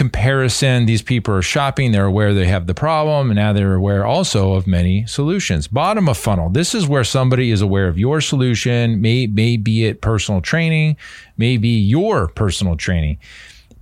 comparison, 0.00 0.86
these 0.86 1.02
people 1.02 1.34
are 1.34 1.42
shopping. 1.42 1.92
They're 1.92 2.06
aware 2.06 2.32
they 2.32 2.46
have 2.46 2.66
the 2.66 2.72
problem. 2.72 3.30
And 3.30 3.36
now 3.36 3.52
they're 3.52 3.74
aware 3.74 4.06
also 4.06 4.54
of 4.54 4.66
many 4.66 5.04
solutions. 5.04 5.68
Bottom 5.68 6.08
of 6.08 6.16
funnel. 6.16 6.48
This 6.48 6.74
is 6.74 6.88
where 6.88 7.04
somebody 7.04 7.50
is 7.50 7.60
aware 7.60 7.86
of 7.86 7.98
your 7.98 8.22
solution. 8.22 9.02
May, 9.02 9.26
may 9.26 9.58
be 9.58 9.84
it 9.84 10.00
personal 10.00 10.40
training, 10.40 10.96
maybe 11.36 11.68
your 11.68 12.28
personal 12.28 12.76
training. 12.78 13.18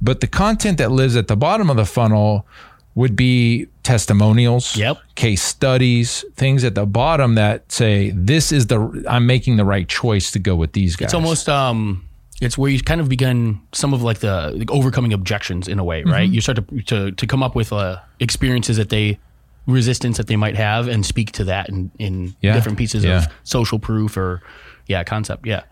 But 0.02 0.20
the 0.20 0.26
content 0.26 0.78
that 0.78 0.90
lives 0.90 1.14
at 1.14 1.28
the 1.28 1.36
bottom 1.36 1.70
of 1.70 1.76
the 1.76 1.86
funnel 1.86 2.44
would 2.96 3.14
be 3.14 3.68
testimonials, 3.84 4.74
Yep. 4.76 4.98
case 5.14 5.40
studies, 5.40 6.24
things 6.34 6.64
at 6.64 6.74
the 6.74 6.84
bottom 6.84 7.36
that 7.36 7.70
say 7.70 8.10
this 8.10 8.50
is 8.50 8.66
the 8.66 9.04
I'm 9.08 9.24
making 9.24 9.56
the 9.56 9.64
right 9.64 9.86
choice 9.88 10.32
to 10.32 10.40
go 10.40 10.56
with 10.56 10.72
these 10.72 10.96
guys. 10.96 11.06
It's 11.06 11.14
almost 11.14 11.48
um 11.48 12.07
it's 12.40 12.56
where 12.56 12.70
you 12.70 12.80
kind 12.80 13.00
of 13.00 13.08
begin 13.08 13.60
some 13.72 13.92
of 13.94 14.02
like 14.02 14.18
the 14.20 14.52
like 14.56 14.70
overcoming 14.70 15.12
objections 15.12 15.68
in 15.68 15.78
a 15.78 15.84
way, 15.84 16.00
Mm-hmm. 16.02 16.10
right? 16.12 16.28
You 16.30 16.40
start 16.40 16.58
to 16.68 16.82
to 16.82 17.12
to 17.12 17.26
come 17.26 17.42
up 17.42 17.54
with 17.54 17.72
uh, 17.72 17.98
experiences 18.20 18.76
that 18.76 18.88
they 18.90 19.18
resistance 19.66 20.16
that 20.16 20.26
they 20.28 20.36
might 20.36 20.56
have 20.56 20.88
and 20.88 21.04
speak 21.04 21.32
to 21.32 21.44
that 21.44 21.68
in 21.68 21.90
in 21.98 22.34
Yeah. 22.40 22.54
different 22.54 22.78
pieces 22.78 23.04
Yeah. 23.04 23.18
of 23.18 23.26
social 23.44 23.78
proof 23.78 24.16
or 24.16 24.40
yeah, 24.86 25.04
concept. 25.04 25.46
Yeah. 25.46 25.62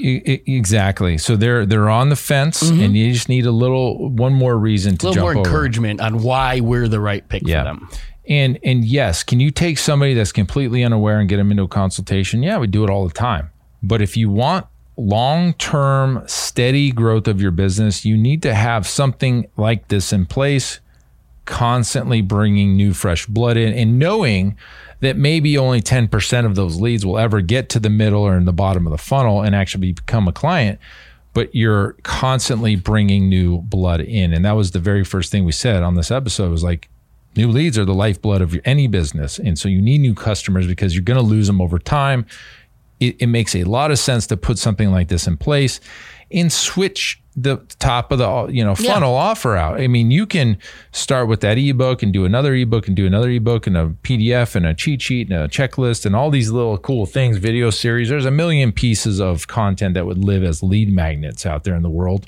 Exactly. 0.00 1.18
So 1.18 1.36
they're 1.36 1.66
they're 1.66 1.88
on 1.88 2.08
the 2.08 2.16
fence, 2.16 2.62
and 2.62 2.96
you 2.96 3.12
just 3.12 3.28
need 3.28 3.46
a 3.46 3.50
little 3.50 4.08
one 4.10 4.32
more 4.34 4.56
reason 4.56 4.96
to 4.98 5.06
Mm-hmm. 5.06 5.06
A 5.06 5.10
little 5.10 5.14
jump 5.14 5.34
more 5.34 5.40
over. 5.40 5.48
encouragement 5.48 6.00
on 6.00 6.22
why 6.22 6.60
we're 6.60 6.88
the 6.88 7.00
right 7.00 7.28
pick 7.28 7.42
Yeah. 7.46 7.60
for 7.60 7.64
them. 7.64 7.88
And 8.28 8.58
and 8.64 8.84
yes, 8.84 9.22
can 9.22 9.40
you 9.40 9.50
take 9.50 9.78
somebody 9.78 10.14
that's 10.14 10.32
completely 10.32 10.84
unaware 10.84 11.18
and 11.20 11.28
get 11.28 11.36
them 11.38 11.50
into 11.50 11.62
a 11.64 11.68
consultation? 11.68 12.42
Yeah, 12.42 12.58
we 12.58 12.66
do 12.66 12.84
it 12.84 12.90
all 12.90 13.06
the 13.08 13.14
time. 13.14 13.50
But 13.82 14.02
if 14.02 14.16
you 14.16 14.28
want 14.30 14.66
long-term 14.98 16.24
steady 16.26 16.90
growth 16.90 17.28
of 17.28 17.40
your 17.40 17.50
business, 17.52 18.04
you 18.04 18.16
need 18.16 18.42
to 18.42 18.54
have 18.54 18.86
something 18.86 19.48
like 19.56 19.88
this 19.88 20.12
in 20.12 20.26
place, 20.26 20.80
constantly 21.44 22.20
bringing 22.20 22.76
new 22.76 22.92
fresh 22.92 23.24
blood 23.26 23.56
in 23.56 23.72
and 23.72 23.98
knowing 23.98 24.56
that 25.00 25.16
maybe 25.16 25.56
only 25.56 25.80
10% 25.80 26.44
of 26.44 26.56
those 26.56 26.80
leads 26.80 27.06
will 27.06 27.18
ever 27.18 27.40
get 27.40 27.68
to 27.70 27.78
the 27.78 27.88
middle 27.88 28.22
or 28.22 28.36
in 28.36 28.44
the 28.44 28.52
bottom 28.52 28.86
of 28.86 28.90
the 28.90 28.98
funnel 28.98 29.42
and 29.42 29.54
actually 29.54 29.92
become 29.92 30.26
a 30.26 30.32
client 30.32 30.78
but 31.38 31.54
you're 31.54 31.92
constantly 32.02 32.74
bringing 32.74 33.28
new 33.28 33.58
blood 33.58 34.00
in. 34.00 34.32
And 34.32 34.44
that 34.44 34.56
was 34.56 34.72
the 34.72 34.80
very 34.80 35.04
first 35.04 35.30
thing 35.30 35.44
we 35.44 35.52
said 35.52 35.84
on 35.84 35.94
this 35.94 36.10
episode 36.10 36.50
was 36.50 36.64
like 36.64 36.88
new 37.36 37.48
leads 37.48 37.78
are 37.78 37.84
the 37.84 37.94
lifeblood 37.94 38.42
of 38.42 38.52
your, 38.52 38.62
any 38.64 38.88
business. 38.88 39.38
And 39.38 39.56
so 39.56 39.68
you 39.68 39.80
need 39.80 39.98
new 39.98 40.14
customers 40.14 40.66
because 40.66 40.94
you're 40.94 41.04
going 41.04 41.18
to 41.20 41.24
lose 41.24 41.46
them 41.46 41.60
over 41.60 41.78
time 41.78 42.26
it, 43.00 43.16
it 43.20 43.26
makes 43.26 43.54
a 43.54 43.64
lot 43.64 43.90
of 43.90 43.98
sense 43.98 44.26
to 44.28 44.36
put 44.36 44.58
something 44.58 44.90
like 44.90 45.08
this 45.08 45.26
in 45.26 45.36
place 45.36 45.80
and 46.30 46.52
switch 46.52 47.22
the 47.42 47.58
top 47.78 48.10
of 48.12 48.18
the 48.18 48.46
you 48.52 48.64
know 48.64 48.74
funnel 48.74 49.14
offer 49.14 49.56
out. 49.56 49.80
I 49.80 49.86
mean, 49.86 50.10
you 50.10 50.26
can 50.26 50.58
start 50.92 51.28
with 51.28 51.40
that 51.40 51.58
ebook 51.58 52.02
and 52.02 52.12
do 52.12 52.24
another 52.24 52.54
ebook 52.54 52.86
and 52.88 52.96
do 52.96 53.06
another 53.06 53.30
ebook 53.30 53.66
and 53.66 53.76
a 53.76 53.88
PDF 54.02 54.54
and 54.54 54.66
a 54.66 54.74
cheat 54.74 55.02
sheet 55.02 55.30
and 55.30 55.38
a 55.38 55.48
checklist 55.48 56.06
and 56.06 56.16
all 56.16 56.30
these 56.30 56.50
little 56.50 56.78
cool 56.78 57.06
things, 57.06 57.38
video 57.38 57.70
series. 57.70 58.08
There's 58.08 58.24
a 58.24 58.30
million 58.30 58.72
pieces 58.72 59.20
of 59.20 59.46
content 59.46 59.94
that 59.94 60.06
would 60.06 60.18
live 60.18 60.42
as 60.42 60.62
lead 60.62 60.92
magnets 60.92 61.46
out 61.46 61.64
there 61.64 61.74
in 61.74 61.82
the 61.82 61.90
world, 61.90 62.26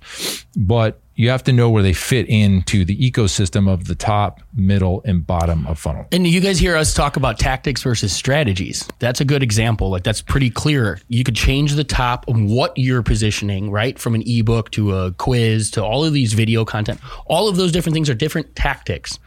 but 0.57 1.01
you 1.21 1.29
have 1.29 1.45
to 1.45 1.53
know 1.53 1.69
where 1.69 1.83
they 1.83 1.93
fit 1.93 2.27
into 2.31 2.83
the 2.83 2.97
ecosystem 2.97 3.71
of 3.71 3.85
the 3.87 3.95
top, 3.95 4.41
middle, 4.55 5.03
and 5.05 5.27
bottom 5.27 5.67
of 5.67 5.79
funnel. 5.79 6.07
And 6.13 6.27
you 6.27 6.41
guys 6.41 6.59
hear 6.59 6.77
us 6.77 6.95
talk 6.95 7.17
about 7.17 7.39
tactics 7.39 7.83
versus 7.83 8.11
strategies. 8.11 8.89
That's 9.01 9.21
a 9.21 9.27
good 9.27 9.43
example. 9.43 9.91
Like 9.91 10.03
that's 10.03 10.23
pretty 10.23 10.49
clear. 10.49 10.99
You 11.09 11.23
could 11.23 11.37
change 11.37 11.75
the 11.75 11.85
top 11.85 12.27
of 12.27 12.41
what 12.41 12.73
you're 12.77 13.03
positioning, 13.03 13.71
right? 13.71 13.99
From 13.99 14.15
an 14.15 14.23
ebook 14.25 14.71
to 14.71 14.97
a 14.97 15.00
quiz 15.17 15.71
to 15.73 15.85
all 15.85 16.05
of 16.05 16.13
these 16.13 16.33
video 16.33 16.65
content. 16.65 17.01
All 17.27 17.49
of 17.49 17.57
those 17.57 17.73
different 17.73 17.95
things 17.95 18.11
are 18.11 18.15
different 18.15 18.55
tactics, 18.55 19.19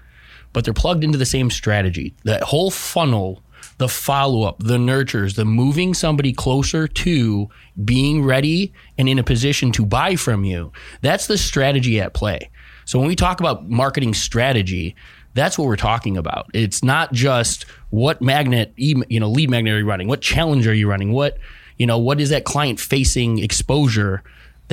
but 0.54 0.64
they're 0.64 0.74
plugged 0.74 1.04
into 1.04 1.18
the 1.18 1.26
same 1.26 1.50
strategy. 1.50 2.14
That 2.24 2.44
whole 2.44 2.72
funnel, 2.72 3.42
the 3.78 3.90
follow 3.90 4.44
up, 4.44 4.60
the 4.60 4.78
nurtures, 4.78 5.36
the 5.36 5.46
moving 5.46 5.94
somebody 5.94 6.32
closer 6.34 6.88
to 6.88 7.50
being 7.84 8.24
ready 8.24 8.72
and 8.98 9.10
in 9.10 9.20
a 9.20 9.24
position 9.24 9.72
to 9.74 9.86
buy 9.86 10.16
from 10.16 10.44
you. 10.44 10.72
That's 11.02 11.28
the 11.28 11.38
strategy 11.38 12.00
at 12.00 12.14
play. 12.14 12.50
So 12.86 13.00
when 13.00 13.08
we 13.08 13.16
talk 13.16 13.40
about 13.40 13.70
marketing 13.70 14.14
strategy, 14.14 14.96
that's 15.34 15.58
what 15.58 15.68
we're 15.68 15.76
talking 15.78 16.18
about. 16.18 16.50
It's 16.54 16.84
not 16.84 17.12
just 17.14 17.66
what 17.90 18.22
magnet, 18.22 18.74
you 18.76 19.20
know, 19.20 19.30
lead 19.30 19.50
magnet 19.50 19.74
are 19.74 19.80
you 19.80 19.86
running? 19.86 20.08
What 20.08 20.22
challenge 20.22 20.68
are 20.68 20.74
you 20.74 20.88
running? 20.88 21.12
What, 21.12 21.40
you 21.78 21.88
know, 21.88 21.98
what 21.98 22.22
is 22.22 22.30
that 22.30 22.44
client 22.44 22.80
facing 22.80 23.40
exposure? 23.40 24.22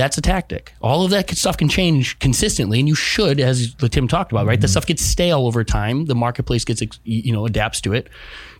That's 0.00 0.16
a 0.16 0.22
tactic. 0.22 0.72
All 0.80 1.04
of 1.04 1.10
that 1.10 1.28
stuff 1.36 1.58
can 1.58 1.68
change 1.68 2.18
consistently, 2.20 2.78
and 2.78 2.88
you 2.88 2.94
should, 2.94 3.38
as 3.38 3.74
Tim 3.74 4.08
talked 4.08 4.32
about, 4.32 4.46
right? 4.46 4.58
The 4.58 4.66
mm-hmm. 4.66 4.70
stuff 4.70 4.86
gets 4.86 5.02
stale 5.02 5.46
over 5.46 5.62
time. 5.62 6.06
The 6.06 6.14
marketplace 6.14 6.64
gets, 6.64 6.82
you 7.04 7.32
know, 7.34 7.44
adapts 7.44 7.82
to 7.82 7.92
it. 7.92 8.08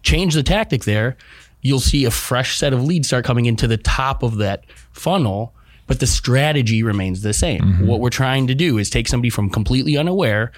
Change 0.02 0.34
the 0.34 0.42
tactic 0.42 0.84
there. 0.84 1.16
You'll 1.62 1.80
see 1.80 2.04
a 2.04 2.10
fresh 2.10 2.58
set 2.58 2.74
of 2.74 2.84
leads 2.84 3.08
start 3.08 3.24
coming 3.24 3.46
into 3.46 3.66
the 3.66 3.78
top 3.78 4.22
of 4.22 4.36
that 4.36 4.64
funnel, 4.92 5.54
but 5.86 5.98
the 5.98 6.06
strategy 6.06 6.82
remains 6.82 7.22
the 7.22 7.32
same. 7.32 7.62
Mm-hmm. 7.62 7.86
What 7.86 8.00
we're 8.00 8.10
trying 8.10 8.46
to 8.48 8.54
do 8.54 8.76
is 8.76 8.90
take 8.90 9.08
somebody 9.08 9.30
from 9.30 9.48
completely 9.48 9.96
unaware, 9.96 10.52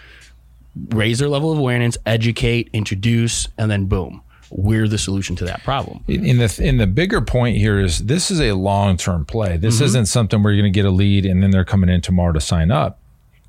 raise 0.89 1.21
their 1.21 1.29
level 1.29 1.53
of 1.53 1.59
awareness, 1.59 1.97
educate, 2.07 2.71
introduce, 2.73 3.47
and 3.57 3.71
then 3.71 3.87
boom, 3.87 4.21
we're 4.57 4.87
the 4.89 4.99
solution 4.99 5.35
to 5.37 5.45
that 5.45 5.63
problem. 5.65 6.03
in 6.09 6.39
the 6.39 6.61
in 6.63 6.77
the 6.79 6.87
bigger 6.87 7.21
point 7.21 7.57
here 7.57 7.79
is 7.81 7.99
this 8.07 8.31
is 8.31 8.41
a 8.41 8.53
long 8.53 8.97
term 8.97 9.25
play. 9.25 9.57
This 9.57 9.77
Mm-hmm. 9.77 9.85
isn't 9.85 10.07
something 10.07 10.43
where 10.43 10.53
you're 10.53 10.63
going 10.63 10.73
to 10.73 10.77
get 10.79 10.85
a 10.87 10.91
lead 10.91 11.25
and 11.27 11.43
then 11.43 11.51
they're 11.51 11.65
coming 11.65 11.89
in 11.91 12.01
tomorrow 12.01 12.33
to 12.33 12.41
sign 12.41 12.71
up. 12.71 12.99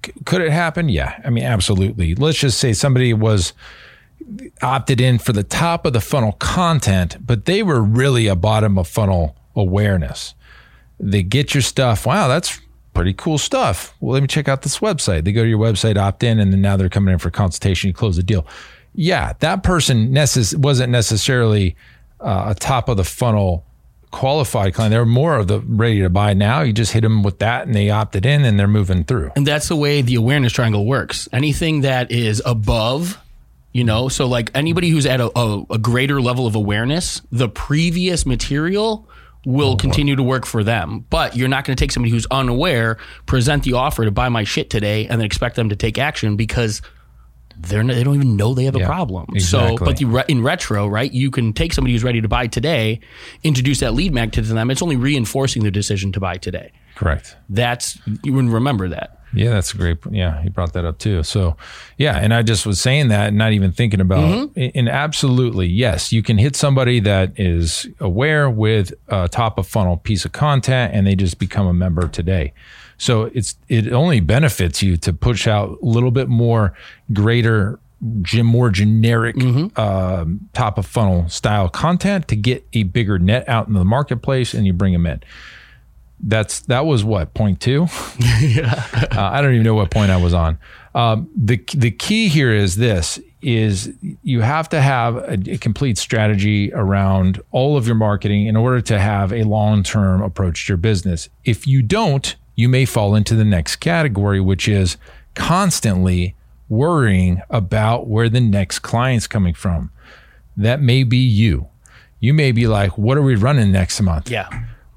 C- 0.05 0.13
could 0.25 0.41
it 0.41 0.51
happen? 0.51 0.89
Yeah, 0.89 1.19
I 1.25 1.29
mean, 1.29 1.43
absolutely. 1.43 2.15
Let's 2.15 2.37
just 2.39 2.57
say 2.59 2.73
somebody 2.73 3.13
was 3.13 3.53
opted 4.61 5.01
in 5.01 5.19
for 5.19 5.33
the 5.33 5.43
top 5.43 5.85
of 5.85 5.93
the 5.93 6.01
funnel 6.01 6.33
content, 6.33 7.17
but 7.25 7.45
they 7.45 7.61
were 7.63 7.81
really 7.81 8.27
a 8.27 8.35
bottom 8.35 8.77
of 8.77 8.87
funnel 8.87 9.35
awareness. 9.55 10.33
They 10.99 11.23
get 11.23 11.53
your 11.53 11.61
stuff. 11.61 12.05
Wow, 12.05 12.27
that's 12.27 12.59
pretty 12.93 13.13
cool 13.13 13.37
stuff. 13.37 13.93
Well, 13.99 14.13
let 14.13 14.21
me 14.21 14.27
check 14.27 14.47
out 14.47 14.61
this 14.61 14.79
website. 14.79 15.25
They 15.25 15.31
go 15.33 15.43
to 15.43 15.49
your 15.49 15.59
website, 15.59 15.97
opt 15.97 16.23
in, 16.23 16.39
and 16.39 16.53
then 16.53 16.61
now 16.61 16.77
they're 16.77 16.89
coming 16.89 17.11
in 17.11 17.19
for 17.19 17.29
consultation. 17.29 17.87
You 17.89 17.93
close 17.93 18.15
the 18.15 18.23
deal. 18.23 18.45
Yeah, 18.93 19.33
that 19.39 19.63
person 19.63 20.09
necess- 20.13 20.55
wasn't 20.55 20.91
necessarily 20.91 21.75
uh, 22.19 22.45
a 22.49 22.55
top 22.55 22.89
of 22.89 22.97
the 22.97 23.03
funnel 23.03 23.65
qualified 24.11 24.73
client. 24.73 24.91
They're 24.91 25.05
more 25.05 25.35
of 25.35 25.47
the 25.47 25.59
ready 25.59 26.01
to 26.01 26.09
buy 26.09 26.33
now. 26.33 26.61
You 26.61 26.71
just 26.71 26.93
hit 26.93 27.01
them 27.01 27.23
with 27.23 27.39
that, 27.39 27.65
and 27.65 27.75
they 27.75 27.89
opted 27.89 28.25
in, 28.25 28.45
and 28.45 28.59
they're 28.59 28.67
moving 28.67 29.03
through. 29.03 29.31
And 29.35 29.45
that's 29.45 29.67
the 29.67 29.75
way 29.75 30.01
the 30.01 30.15
awareness 30.15 30.53
triangle 30.53 30.85
works. 30.85 31.27
Anything 31.33 31.81
that 31.81 32.11
is 32.11 32.41
above, 32.45 33.19
you 33.73 33.83
know, 33.83 34.07
so 34.07 34.27
like 34.27 34.51
anybody 34.53 34.89
who's 34.89 35.05
at 35.05 35.19
a, 35.19 35.37
a, 35.37 35.65
a 35.71 35.77
greater 35.79 36.21
level 36.21 36.45
of 36.45 36.55
awareness, 36.55 37.21
the 37.31 37.49
previous 37.49 38.25
material 38.25 39.09
will 39.45 39.75
continue 39.75 40.15
to 40.15 40.23
work 40.23 40.45
for 40.45 40.63
them. 40.63 41.05
But 41.09 41.35
you're 41.35 41.49
not 41.49 41.65
going 41.65 41.75
to 41.75 41.83
take 41.83 41.91
somebody 41.91 42.11
who's 42.11 42.27
unaware, 42.31 42.97
present 43.25 43.63
the 43.63 43.73
offer 43.73 44.05
to 44.05 44.11
buy 44.11 44.29
my 44.29 44.45
shit 44.45 44.69
today, 44.69 45.07
and 45.07 45.19
then 45.19 45.25
expect 45.25 45.55
them 45.57 45.69
to 45.69 45.75
take 45.75 45.97
action 45.97 46.37
because 46.37 46.81
they're 47.57 47.83
not, 47.83 47.95
they 47.95 48.03
don't 48.03 48.15
even 48.15 48.35
know 48.35 48.53
they 48.53 48.65
have 48.65 48.75
a 48.75 48.85
problem. 48.85 49.25
exactly. 49.33 49.77
So, 49.77 49.85
but 49.85 49.97
the, 49.97 50.25
in 50.27 50.43
retro, 50.43 50.87
right, 50.87 51.11
you 51.11 51.31
can 51.31 51.53
take 51.53 51.73
somebody 51.73 51.93
who's 51.93 52.03
ready 52.03 52.21
to 52.21 52.27
buy 52.27 52.47
today, 52.47 52.99
introduce 53.43 53.79
that 53.79 53.93
lead 53.93 54.13
magnet 54.13 54.45
to 54.45 54.53
them. 54.53 54.71
It's 54.71 54.81
only 54.81 54.95
reinforcing 54.95 55.61
their 55.61 55.71
decision 55.71 56.11
to 56.13 56.19
buy 56.19 56.37
today. 56.37 56.71
Correct. 56.95 57.35
That's 57.49 57.99
you 58.23 58.33
wouldn't 58.33 58.53
remember 58.53 58.87
that. 58.89 59.19
Yeah, 59.35 59.49
that's 59.49 59.73
a 59.73 59.77
great. 59.77 59.97
Yeah, 60.11 60.41
he 60.43 60.49
brought 60.49 60.73
that 60.73 60.85
up 60.85 60.99
too. 60.99 61.23
So, 61.23 61.57
yeah, 61.97 62.17
and 62.17 62.33
I 62.33 62.43
just 62.43 62.67
was 62.67 62.79
saying 62.79 63.07
that, 63.07 63.29
and 63.29 63.37
not 63.37 63.51
even 63.51 63.71
thinking 63.71 63.99
about. 63.99 64.23
Mm-hmm. 64.55 64.77
And 64.77 64.87
absolutely, 64.87 65.67
yes, 65.67 66.11
you 66.11 66.21
can 66.21 66.37
hit 66.37 66.55
somebody 66.55 66.99
that 66.99 67.33
is 67.39 67.87
aware 67.99 68.47
with 68.47 68.93
a 69.07 69.27
top 69.27 69.57
of 69.57 69.67
funnel 69.67 69.97
piece 69.97 70.23
of 70.23 70.33
content, 70.33 70.93
and 70.93 71.07
they 71.07 71.15
just 71.15 71.39
become 71.39 71.65
a 71.65 71.73
member 71.73 72.07
today. 72.07 72.53
So 73.03 73.23
it's 73.33 73.55
it 73.67 73.91
only 73.91 74.21
benefits 74.21 74.81
you 74.81 74.95
to 74.97 75.11
push 75.11 75.45
out 75.45 75.77
a 75.81 75.85
little 75.85 76.11
bit 76.11 76.29
more 76.29 76.73
greater, 77.11 77.79
more 78.01 78.69
generic 78.69 79.35
um, 79.77 80.49
top 80.53 80.77
of 80.77 80.85
funnel 80.85 81.27
style 81.27 81.67
content 81.67 82.29
to 82.29 82.37
get 82.37 82.65
a 82.71 82.83
bigger 82.83 83.19
net 83.19 83.47
out 83.49 83.67
in 83.67 83.73
the 83.73 83.83
marketplace, 83.83 84.53
and 84.53 84.65
you 84.65 84.71
bring 84.71 84.93
them 84.93 85.05
in 85.05 85.21
that's 86.23 86.61
that 86.61 86.85
was 86.85 87.03
what 87.03 87.33
point 87.33 87.59
two. 87.59 87.83
uh, 88.21 89.09
I 89.11 89.41
don't 89.41 89.53
even 89.53 89.63
know 89.63 89.75
what 89.75 89.91
point 89.91 90.09
I 90.09 90.17
was 90.17 90.33
on. 90.33 90.57
Um, 90.95 91.29
the 91.35 91.61
the 91.73 91.91
key 91.91 92.29
here 92.29 92.53
is 92.53 92.77
this: 92.77 93.19
is 93.41 93.93
you 94.23 94.41
have 94.41 94.69
to 94.69 94.79
have 94.79 95.17
a, 95.17 95.37
a 95.51 95.57
complete 95.57 95.97
strategy 95.97 96.71
around 96.73 97.41
all 97.51 97.75
of 97.75 97.85
your 97.85 97.95
marketing 97.95 98.47
in 98.47 98.55
order 98.55 98.79
to 98.81 98.97
have 98.97 99.33
a 99.33 99.43
long 99.43 99.83
term 99.83 100.21
approach 100.21 100.65
to 100.65 100.71
your 100.71 100.77
business. 100.77 101.27
If 101.43 101.67
you 101.67 101.81
don't, 101.81 102.35
you 102.55 102.69
may 102.69 102.85
fall 102.85 103.15
into 103.15 103.35
the 103.35 103.45
next 103.45 103.77
category, 103.77 104.39
which 104.39 104.67
is 104.67 104.97
constantly 105.35 106.35
worrying 106.69 107.41
about 107.49 108.07
where 108.07 108.29
the 108.29 108.39
next 108.39 108.79
client's 108.79 109.27
coming 109.27 109.53
from. 109.53 109.91
That 110.57 110.81
may 110.81 111.03
be 111.03 111.17
you. 111.17 111.67
You 112.19 112.33
may 112.33 112.51
be 112.51 112.67
like, 112.67 112.97
"What 112.97 113.17
are 113.17 113.21
we 113.21 113.35
running 113.35 113.71
next 113.71 113.99
month?" 114.01 114.29
Yeah. 114.31 114.47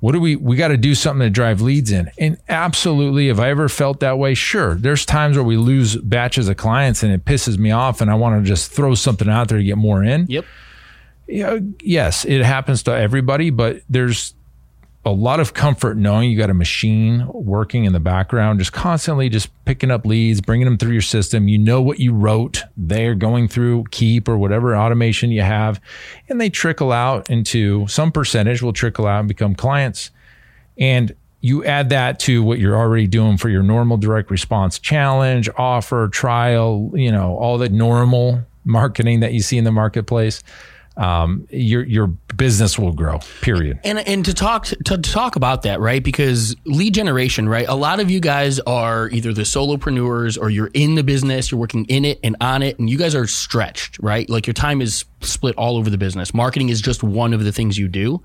what 0.01 0.13
do 0.13 0.21
we 0.21 0.37
we 0.37 0.57
got 0.57 0.69
to 0.69 0.77
do 0.77 0.95
something 0.95 1.25
to 1.27 1.31
drive 1.31 1.63
leads 1.63 1.91
in 1.91 2.11
and 2.19 2.37
absolutely 2.51 3.29
have 3.29 3.41
i 3.41 3.49
ever 3.49 3.67
felt 3.67 4.01
that 4.01 4.19
way 4.19 4.35
sure 4.35 4.75
there's 4.75 5.07
times 5.07 5.37
where 5.39 5.43
we 5.43 5.57
lose 5.57 5.97
batches 5.97 6.49
of 6.51 6.57
clients 6.59 7.03
and 7.03 7.11
it 7.15 7.25
pisses 7.25 7.57
me 7.57 7.71
off 7.71 8.03
and 8.03 8.11
i 8.11 8.15
want 8.15 8.39
to 8.39 8.47
just 8.47 8.71
throw 8.71 8.95
something 8.95 9.27
out 9.29 9.49
there 9.49 9.57
to 9.57 9.65
get 9.65 9.79
more 9.79 10.05
in 10.05 10.27
Yep. 10.29 10.45
yeah, 11.27 11.59
yes 11.81 12.27
it 12.27 12.43
happens 12.45 12.83
to 12.85 12.91
everybody 12.93 13.49
but 13.49 13.81
there's 13.89 14.35
a 15.07 15.11
lot 15.11 15.39
of 15.39 15.55
comfort 15.55 15.97
knowing 15.97 16.29
you 16.29 16.37
got 16.37 16.51
a 16.51 16.55
machine 16.55 17.29
working 17.33 17.85
in 17.85 17.93
the 17.93 18.01
background, 18.01 18.59
just 18.59 18.73
constantly 18.73 19.29
just 19.29 19.49
picking 19.65 19.89
up 19.89 20.05
leads, 20.05 20.41
bringing 20.41 20.65
them 20.65 20.77
through 20.77 20.91
your 20.91 21.01
system. 21.01 21.47
You 21.47 21.59
know 21.59 21.81
what 21.81 22.01
you 22.01 22.13
wrote. 22.13 22.65
They're 22.77 23.15
going 23.15 23.47
through 23.47 23.85
Keap 23.93 24.29
or 24.29 24.37
whatever 24.37 24.77
automation 24.77 25.31
you 25.31 25.43
have, 25.43 25.81
and 26.29 26.41
they 26.41 26.51
trickle 26.51 26.91
out 26.91 27.31
into 27.31 27.87
some 27.87 28.11
percentage 28.11 28.63
will 28.63 28.73
trickle 28.73 29.07
out 29.07 29.21
and 29.21 29.29
become 29.29 29.55
clients. 29.55 30.11
And 30.77 31.15
you 31.41 31.65
add 31.65 31.91
that 31.91 32.19
to 32.21 32.43
what 32.43 32.59
you're 32.59 32.77
already 32.77 33.07
doing 33.07 33.37
for 33.37 33.49
your 33.49 33.63
normal 33.63 33.99
direct 33.99 34.29
response 34.29 34.81
challenge, 34.81 35.49
offer, 35.57 36.09
trial, 36.09 36.91
you 36.95 37.13
know, 37.13 37.37
all 37.37 37.59
the 37.59 37.69
normal 37.69 38.45
marketing 38.65 39.21
that 39.21 39.33
you 39.33 39.41
see 39.41 39.57
in 39.57 39.63
the 39.63 39.71
marketplace 39.71 40.43
um, 40.97 41.47
your 41.51 41.85
your 41.85 42.07
business 42.07 42.79
will 42.79 42.93
grow. 42.93 43.21
Period. 43.43 43.79
And 43.85 43.99
and 43.99 44.25
to 44.25 44.35
talk 44.35 44.67
to 44.67 44.99
talk 44.99 45.37
about 45.37 45.63
that, 45.63 45.81
right? 45.81 46.03
Because 46.03 46.57
lead 46.65 46.95
generation, 46.95 47.49
right? 47.49 47.69
A 47.69 47.75
lot 47.75 48.01
of 48.01 48.11
you 48.11 48.21
guys 48.21 48.61
are 48.61 49.09
either 49.11 49.33
the 49.33 49.43
solopreneurs 49.43 50.41
or 50.41 50.49
you're 50.49 50.71
in 50.73 50.95
the 50.95 51.05
business, 51.05 51.51
you're 51.51 51.61
working 51.61 51.85
in 51.87 52.05
it 52.05 52.19
and 52.23 52.37
on 52.41 52.63
it, 52.63 52.79
and 52.79 52.89
you 52.89 52.97
guys 52.97 53.15
are 53.15 53.27
stretched, 53.27 53.99
right? 54.01 54.29
Like 54.31 54.47
your 54.47 54.55
time 54.55 54.81
is 54.81 55.05
split 55.21 55.55
all 55.57 55.77
over 55.77 55.91
the 55.91 55.99
business. 55.99 56.33
Marketing 56.33 56.71
is 56.71 56.81
just 56.81 57.03
one 57.03 57.35
of 57.35 57.45
the 57.45 57.53
things 57.53 57.77
you 57.77 57.89
do. 57.89 58.23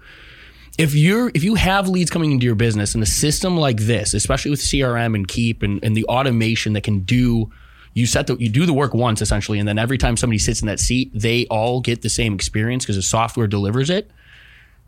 If 0.78 0.96
you're 0.96 1.30
if 1.34 1.44
you 1.44 1.56
have 1.56 1.90
leads 1.90 2.10
coming 2.10 2.32
into 2.32 2.46
your 2.46 2.56
business 2.56 2.94
and 2.96 3.04
a 3.04 3.08
system 3.08 3.58
like 3.58 3.78
this, 3.82 4.14
especially 4.14 4.52
with 4.52 4.62
CRM 4.62 5.14
and 5.16 5.28
Keap 5.28 5.62
and, 5.62 5.84
and 5.84 5.96
the 5.96 6.06
automation 6.06 6.74
that 6.74 6.84
can 6.84 7.02
do 7.02 7.52
you 7.94 8.06
set 8.06 8.28
the 8.28 8.36
you 8.38 8.50
do 8.50 8.66
the 8.66 8.74
work 8.74 8.94
once 8.94 9.22
essentially, 9.22 9.60
and 9.60 9.68
then 9.68 9.78
every 9.78 9.98
time 9.98 10.18
somebody 10.18 10.38
sits 10.38 10.62
in 10.62 10.68
that 10.68 10.80
seat, 10.80 11.12
they 11.14 11.46
all 11.48 11.82
get 11.82 12.02
the 12.02 12.10
same 12.10 12.34
experience 12.34 12.86
because 12.86 12.96
the 12.96 13.02
software 13.02 13.48
delivers 13.48 13.90
it. 13.90 14.12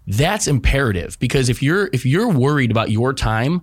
That's 0.06 0.48
imperative 0.48 1.18
because 1.20 1.50
if 1.50 1.63
you're 1.63 1.89
if 1.94 2.06
you're 2.06 2.30
worried 2.30 2.72
about 2.72 2.92
your 2.92 3.13
time, 3.13 3.62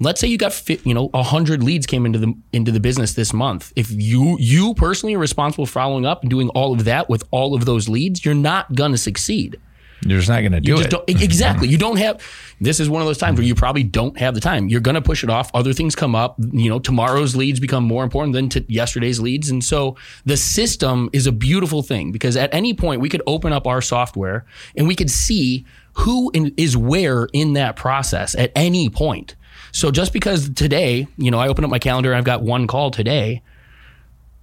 let's 0.00 0.20
say 0.20 0.26
you 0.26 0.38
got 0.38 0.68
you 0.86 0.94
know 0.94 1.10
hundred 1.14 1.62
leads 1.62 1.86
came 1.86 2.06
into 2.06 2.18
the 2.18 2.34
into 2.52 2.72
the 2.72 2.80
business 2.80 3.14
this 3.14 3.32
month. 3.32 3.72
If 3.76 3.90
you 3.90 4.36
you 4.38 4.74
personally 4.74 5.14
are 5.14 5.18
responsible 5.18 5.66
for 5.66 5.72
following 5.72 6.06
up 6.06 6.22
and 6.22 6.30
doing 6.30 6.48
all 6.50 6.72
of 6.72 6.84
that 6.84 7.08
with 7.08 7.24
all 7.30 7.54
of 7.54 7.66
those 7.66 7.88
leads, 7.88 8.24
you're 8.24 8.34
not 8.34 8.74
gonna 8.74 8.98
succeed. 8.98 9.60
You're 10.04 10.18
just 10.18 10.28
not 10.28 10.40
going 10.40 10.52
to 10.52 10.60
do 10.60 10.78
it. 10.78 10.92
exactly. 11.08 11.66
Mm-hmm. 11.66 11.72
you 11.72 11.78
don't 11.78 11.96
have. 11.96 12.22
This 12.60 12.80
is 12.80 12.88
one 12.88 13.02
of 13.02 13.06
those 13.06 13.18
times 13.18 13.38
where 13.38 13.46
you 13.46 13.54
probably 13.54 13.82
don't 13.82 14.18
have 14.18 14.34
the 14.34 14.40
time. 14.40 14.68
You're 14.68 14.80
going 14.80 14.94
to 14.94 15.02
push 15.02 15.22
it 15.22 15.30
off. 15.30 15.50
Other 15.54 15.72
things 15.72 15.94
come 15.94 16.14
up. 16.14 16.36
You 16.38 16.68
know, 16.68 16.78
tomorrow's 16.78 17.36
leads 17.36 17.60
become 17.60 17.84
more 17.84 18.02
important 18.02 18.34
than 18.34 18.48
to 18.50 18.64
yesterday's 18.68 19.20
leads, 19.20 19.50
and 19.50 19.62
so 19.62 19.96
the 20.24 20.36
system 20.36 21.08
is 21.12 21.26
a 21.26 21.32
beautiful 21.32 21.82
thing 21.82 22.12
because 22.12 22.36
at 22.36 22.52
any 22.52 22.74
point 22.74 23.00
we 23.00 23.08
could 23.08 23.22
open 23.26 23.52
up 23.52 23.66
our 23.66 23.80
software 23.80 24.44
and 24.76 24.88
we 24.88 24.94
could 24.94 25.10
see 25.10 25.64
who 25.94 26.30
in, 26.32 26.52
is 26.56 26.76
where 26.76 27.28
in 27.32 27.52
that 27.52 27.76
process 27.76 28.34
at 28.34 28.50
any 28.56 28.88
point. 28.88 29.36
So 29.72 29.90
just 29.90 30.12
because 30.12 30.50
today, 30.50 31.06
you 31.16 31.30
know, 31.30 31.38
I 31.38 31.48
open 31.48 31.64
up 31.64 31.70
my 31.70 31.78
calendar 31.78 32.10
and 32.10 32.18
I've 32.18 32.24
got 32.24 32.42
one 32.42 32.66
call 32.66 32.90
today. 32.90 33.42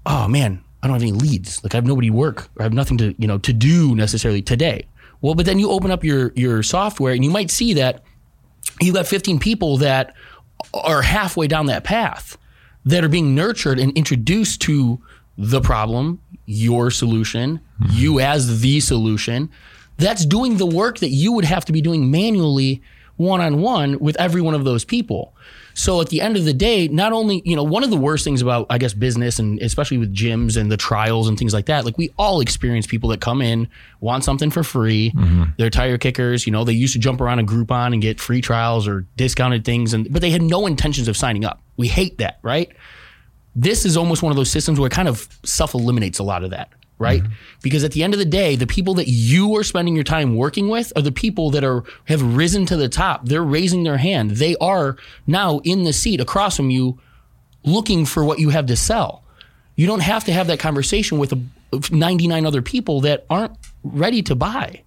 Oh 0.06 0.28
man, 0.28 0.64
I 0.82 0.88
don't 0.88 0.96
have 0.96 1.02
any 1.02 1.12
leads. 1.12 1.64
Like 1.64 1.74
I 1.74 1.78
have 1.78 1.86
nobody 1.86 2.10
work 2.10 2.50
or 2.56 2.62
I 2.62 2.64
have 2.64 2.74
nothing 2.74 2.98
to, 3.00 3.14
you 3.18 3.28
know, 3.28 3.38
to 3.40 3.54
do 3.54 3.96
necessarily 3.96 4.42
today. 4.42 4.86
Well, 5.22 5.36
but 5.36 5.46
then 5.46 5.60
you 5.60 5.70
open 5.70 5.92
up 5.92 6.04
your 6.04 6.32
your 6.36 6.64
software 6.64 7.14
and 7.14 7.24
you 7.24 7.30
might 7.30 7.52
see 7.52 7.74
that 7.74 8.04
you 8.82 8.94
got 8.94 9.08
15 9.08 9.40
people 9.40 9.78
that 9.78 10.14
are 10.74 11.02
halfway 11.02 11.48
down 11.48 11.66
that 11.68 11.84
path 11.84 12.38
that 12.86 13.04
are 13.04 13.10
being 13.10 13.36
nurtured 13.36 13.80
and 13.80 13.96
introduced 13.98 14.62
to 14.62 15.02
the 15.38 15.62
problem, 15.62 16.22
your 16.46 16.92
solution, 16.92 17.60
mm-hmm. 17.82 17.92
you 17.94 18.20
as 18.20 18.62
the 18.62 18.80
solution. 18.80 19.50
That's 19.98 20.26
doing 20.26 20.58
the 20.58 20.66
work 20.66 21.00
that 21.00 21.10
you 21.10 21.34
would 21.34 21.46
have 21.46 21.66
to 21.66 21.74
be 21.74 21.82
doing 21.82 22.10
manually 22.10 22.82
one 23.18 23.42
on 23.42 23.62
one 23.62 24.00
with 24.00 24.16
every 24.18 24.42
one 24.42 24.56
of 24.56 24.64
those 24.64 24.86
people. 24.86 25.36
So 25.74 26.02
at 26.02 26.10
the 26.10 26.22
end 26.22 26.38
of 26.38 26.46
the 26.46 26.54
day, 26.54 26.88
not 26.88 27.14
only, 27.14 27.42
you 27.46 27.56
know, 27.56 27.64
one 27.64 27.84
of 27.84 27.90
the 27.90 27.98
worst 27.98 28.24
things 28.24 28.42
about, 28.42 28.68
I 28.70 28.78
guess, 28.78 28.94
business 28.94 29.40
and 29.40 29.60
especially 29.62 29.98
with 29.98 30.14
gyms 30.14 30.58
and 30.58 30.72
the 30.72 30.78
trials 30.78 31.28
and 31.28 31.38
things 31.38 31.54
like 31.54 31.68
that, 31.68 31.86
like 31.86 31.98
we 31.98 32.12
all 32.18 32.42
experience 32.42 32.88
people 32.88 33.10
that 33.10 33.22
come 33.22 33.42
in, 33.42 33.68
want 34.00 34.24
something 34.24 34.52
for 34.52 34.64
free. 34.64 35.12
Mm-hmm. 35.12 35.44
They're 35.58 35.70
tire 35.70 35.98
kickers, 35.98 36.46
you 36.46 36.52
know, 36.52 36.64
they 36.64 36.74
used 36.74 36.94
to 36.94 37.00
jump 37.00 37.22
around 37.22 37.40
a 37.40 37.44
Groupon 37.44 37.94
and 37.94 38.02
get 38.02 38.20
free 38.20 38.42
trials 38.42 38.88
or 38.88 39.06
discounted 39.16 39.66
things, 39.66 39.94
and 39.94 40.12
but 40.12 40.22
they 40.22 40.32
had 40.32 40.42
no 40.42 40.66
intentions 40.66 41.08
of 41.08 41.16
signing 41.16 41.46
up. 41.46 41.62
We 41.78 41.88
hate 41.88 42.18
that, 42.18 42.40
right? 42.42 42.72
This 43.56 43.86
is 43.86 43.98
almost 43.98 44.24
one 44.24 44.32
of 44.32 44.38
those 44.38 44.50
systems 44.50 44.80
where 44.80 44.88
it 44.88 44.94
kind 44.94 45.08
of 45.08 45.28
self 45.44 45.74
eliminates 45.74 46.20
a 46.20 46.24
lot 46.24 46.44
of 46.44 46.52
that 46.52 46.70
right? 47.00 47.24
Mm-hmm. 47.24 47.34
Because 47.64 47.84
at 47.84 47.94
the 47.94 48.04
end 48.04 48.14
of 48.14 48.20
the 48.20 48.26
day, 48.26 48.56
the 48.56 48.68
people 48.68 48.94
that 48.96 49.08
you 49.08 49.56
are 49.56 49.64
spending 49.64 49.96
your 49.96 50.04
time 50.04 50.36
working 50.36 50.70
with 50.70 50.94
are 50.96 51.02
the 51.02 51.12
people 51.12 51.50
that 51.52 51.64
are 51.64 51.84
have 52.06 52.22
risen 52.36 52.66
to 52.68 52.78
the 52.78 52.90
top. 52.90 53.26
They're 53.26 53.42
raising 53.42 53.84
their 53.84 53.98
hand. 53.98 54.32
They 54.32 54.56
are 54.58 54.98
now 55.26 55.60
in 55.64 55.86
the 55.86 55.94
seat 55.94 56.20
across 56.20 56.58
from 56.58 56.70
you 56.70 57.00
looking 57.64 58.06
for 58.06 58.24
what 58.24 58.40
you 58.40 58.50
have 58.50 58.68
to 58.68 58.76
sell. 58.76 59.24
You 59.76 59.88
don't 59.88 60.02
have 60.02 60.26
to 60.26 60.34
have 60.34 60.48
that 60.48 60.60
conversation 60.60 61.18
with 61.18 61.34
99 61.92 62.46
other 62.46 62.62
people 62.62 63.02
that 63.02 63.26
aren't 63.30 63.58
ready 63.84 64.22
to 64.24 64.36
buy. 64.36 64.84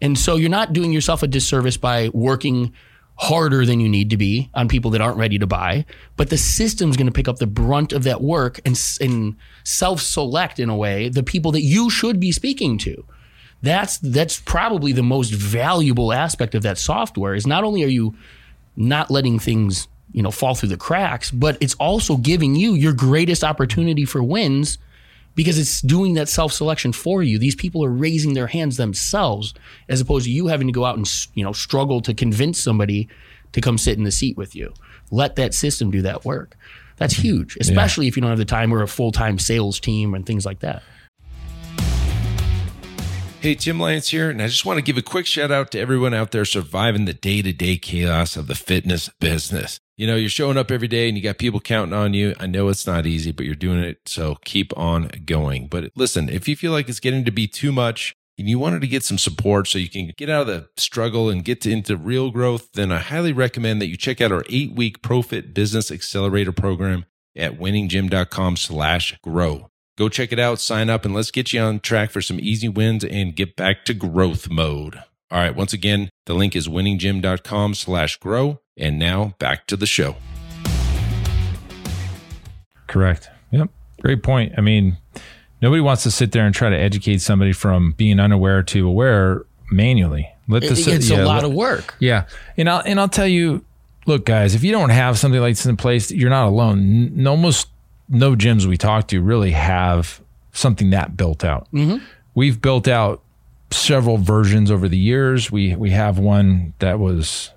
And 0.00 0.18
so 0.18 0.36
you're 0.36 0.50
not 0.50 0.74
doing 0.74 0.92
yourself 0.92 1.22
a 1.22 1.26
disservice 1.26 1.78
by 1.78 2.10
working 2.10 2.74
harder 3.18 3.64
than 3.64 3.80
you 3.80 3.88
need 3.88 4.10
to 4.10 4.16
be 4.16 4.50
on 4.54 4.68
people 4.68 4.90
that 4.90 5.00
aren't 5.00 5.16
ready 5.16 5.38
to 5.38 5.46
buy. 5.46 5.84
But 6.16 6.30
the 6.30 6.38
system's 6.38 6.96
going 6.96 7.06
to 7.06 7.12
pick 7.12 7.28
up 7.28 7.38
the 7.38 7.46
brunt 7.46 7.92
of 7.92 8.04
that 8.04 8.20
work 8.20 8.60
and, 8.64 8.78
and 9.00 9.36
self 9.64 10.00
select 10.00 10.58
in 10.58 10.68
a 10.68 10.76
way 10.76 11.08
the 11.08 11.22
people 11.22 11.52
that 11.52 11.62
you 11.62 11.90
should 11.90 12.20
be 12.20 12.32
speaking 12.32 12.78
to. 12.78 13.04
That's 13.62 13.98
that's 13.98 14.38
probably 14.40 14.92
the 14.92 15.02
most 15.02 15.32
valuable 15.32 16.12
aspect 16.12 16.54
of 16.54 16.62
that 16.62 16.78
software. 16.78 17.34
Is 17.34 17.46
not 17.46 17.64
only 17.64 17.82
are 17.84 17.88
you 17.88 18.14
not 18.76 19.10
letting 19.10 19.38
things 19.38 19.88
you 20.12 20.22
know 20.22 20.30
fall 20.30 20.54
through 20.54 20.68
the 20.68 20.76
cracks, 20.76 21.30
but 21.30 21.56
it's 21.60 21.74
also 21.74 22.18
giving 22.18 22.54
you 22.54 22.74
your 22.74 22.92
greatest 22.92 23.42
opportunity 23.42 24.04
for 24.04 24.22
wins 24.22 24.78
because 25.36 25.58
it's 25.58 25.80
doing 25.82 26.14
that 26.14 26.28
self 26.28 26.52
selection 26.52 26.92
for 26.92 27.22
you. 27.22 27.38
These 27.38 27.54
people 27.54 27.84
are 27.84 27.90
raising 27.90 28.34
their 28.34 28.48
hands 28.48 28.76
themselves 28.76 29.54
as 29.88 30.00
opposed 30.00 30.24
to 30.24 30.32
you 30.32 30.48
having 30.48 30.66
to 30.66 30.72
go 30.72 30.84
out 30.84 30.96
and 30.96 31.06
you 31.34 31.44
know 31.44 31.52
struggle 31.52 32.00
to 32.00 32.12
convince 32.12 32.60
somebody 32.60 33.08
to 33.52 33.60
come 33.60 33.78
sit 33.78 33.96
in 33.96 34.02
the 34.02 34.10
seat 34.10 34.36
with 34.36 34.56
you. 34.56 34.74
Let 35.12 35.36
that 35.36 35.54
system 35.54 35.92
do 35.92 36.02
that 36.02 36.24
work. 36.24 36.56
That's 36.96 37.14
mm-hmm. 37.14 37.22
huge, 37.22 37.58
especially 37.60 38.06
yeah. 38.06 38.08
if 38.08 38.16
you 38.16 38.22
don't 38.22 38.30
have 38.30 38.38
the 38.38 38.44
time 38.44 38.74
or 38.74 38.82
a 38.82 38.88
full 38.88 39.12
time 39.12 39.38
sales 39.38 39.78
team 39.78 40.14
and 40.14 40.26
things 40.26 40.44
like 40.44 40.60
that. 40.60 40.82
Hey, 43.40 43.54
Tim 43.54 43.78
Lance 43.78 44.08
here, 44.08 44.30
and 44.30 44.42
I 44.42 44.48
just 44.48 44.64
want 44.64 44.78
to 44.78 44.82
give 44.82 44.96
a 44.96 45.02
quick 45.02 45.26
shout 45.26 45.52
out 45.52 45.70
to 45.70 45.78
everyone 45.78 46.14
out 46.14 46.32
there 46.32 46.44
surviving 46.44 47.04
the 47.04 47.12
day 47.12 47.42
to 47.42 47.52
day 47.52 47.76
chaos 47.76 48.36
of 48.36 48.48
the 48.48 48.56
fitness 48.56 49.08
business 49.20 49.78
you 49.96 50.06
know, 50.06 50.16
you're 50.16 50.28
showing 50.28 50.58
up 50.58 50.70
every 50.70 50.88
day 50.88 51.08
and 51.08 51.16
you 51.16 51.22
got 51.22 51.38
people 51.38 51.60
counting 51.60 51.94
on 51.94 52.12
you. 52.12 52.34
I 52.38 52.46
know 52.46 52.68
it's 52.68 52.86
not 52.86 53.06
easy, 53.06 53.32
but 53.32 53.46
you're 53.46 53.54
doing 53.54 53.80
it. 53.80 54.00
So 54.06 54.36
keep 54.44 54.76
on 54.76 55.08
going. 55.24 55.68
But 55.68 55.90
listen, 55.96 56.28
if 56.28 56.46
you 56.48 56.56
feel 56.56 56.72
like 56.72 56.88
it's 56.88 57.00
getting 57.00 57.24
to 57.24 57.30
be 57.30 57.46
too 57.46 57.72
much 57.72 58.14
and 58.38 58.48
you 58.48 58.58
wanted 58.58 58.82
to 58.82 58.86
get 58.86 59.02
some 59.02 59.16
support 59.16 59.68
so 59.68 59.78
you 59.78 59.88
can 59.88 60.12
get 60.16 60.28
out 60.28 60.42
of 60.42 60.46
the 60.48 60.68
struggle 60.76 61.30
and 61.30 61.44
get 61.44 61.62
to, 61.62 61.70
into 61.70 61.96
real 61.96 62.30
growth, 62.30 62.72
then 62.74 62.92
I 62.92 62.98
highly 62.98 63.32
recommend 63.32 63.80
that 63.80 63.88
you 63.88 63.96
check 63.96 64.20
out 64.20 64.32
our 64.32 64.44
eight 64.50 64.72
week 64.72 65.00
Profit 65.00 65.54
Business 65.54 65.90
Accelerator 65.90 66.52
program 66.52 67.06
at 67.34 67.58
winninggym.com 67.58 68.56
slash 68.56 69.18
grow. 69.22 69.70
Go 69.96 70.10
check 70.10 70.30
it 70.30 70.38
out, 70.38 70.60
sign 70.60 70.90
up, 70.90 71.06
and 71.06 71.14
let's 71.14 71.30
get 71.30 71.54
you 71.54 71.60
on 71.60 71.80
track 71.80 72.10
for 72.10 72.20
some 72.20 72.38
easy 72.38 72.68
wins 72.68 73.02
and 73.02 73.34
get 73.34 73.56
back 73.56 73.86
to 73.86 73.94
growth 73.94 74.50
mode. 74.50 75.02
All 75.30 75.38
right. 75.38 75.54
Once 75.54 75.72
again, 75.72 76.08
the 76.26 76.34
link 76.34 76.54
is 76.54 76.68
winninggym.com 76.68 77.74
slash 77.74 78.16
grow. 78.18 78.60
And 78.76 78.98
now 78.98 79.34
back 79.38 79.66
to 79.68 79.76
the 79.76 79.86
show. 79.86 80.16
Correct. 82.86 83.28
Yep. 83.50 83.70
Great 84.00 84.22
point. 84.22 84.52
I 84.56 84.60
mean, 84.60 84.98
nobody 85.60 85.80
wants 85.80 86.02
to 86.04 86.10
sit 86.10 86.32
there 86.32 86.44
and 86.44 86.54
try 86.54 86.70
to 86.70 86.76
educate 86.76 87.22
somebody 87.22 87.52
from 87.52 87.92
being 87.92 88.20
unaware 88.20 88.62
to 88.64 88.86
aware 88.86 89.46
manually. 89.70 90.28
Let 90.46 90.62
the, 90.62 90.68
it's 90.68 91.10
yeah, 91.10 91.24
a 91.24 91.24
lot 91.24 91.42
let, 91.42 91.44
of 91.44 91.52
work. 91.54 91.96
Yeah. 91.98 92.26
And 92.56 92.68
I'll, 92.68 92.82
and 92.84 93.00
I'll 93.00 93.08
tell 93.08 93.26
you, 93.26 93.64
look, 94.06 94.26
guys, 94.26 94.54
if 94.54 94.62
you 94.62 94.70
don't 94.70 94.90
have 94.90 95.18
something 95.18 95.40
like 95.40 95.56
this 95.56 95.66
in 95.66 95.76
place, 95.76 96.12
you're 96.12 96.30
not 96.30 96.46
alone. 96.46 97.18
N- 97.18 97.26
almost 97.26 97.68
no 98.08 98.36
gyms 98.36 98.66
we 98.66 98.76
talk 98.76 99.08
to 99.08 99.20
really 99.20 99.50
have 99.50 100.20
something 100.52 100.90
that 100.90 101.16
built 101.16 101.44
out. 101.44 101.66
Mm-hmm. 101.72 102.04
We've 102.34 102.60
built 102.60 102.86
out 102.86 103.22
several 103.70 104.18
versions 104.18 104.70
over 104.70 104.88
the 104.88 104.98
years. 104.98 105.50
We 105.50 105.74
we 105.76 105.90
have 105.90 106.18
one 106.18 106.74
that 106.78 106.98
was 106.98 107.50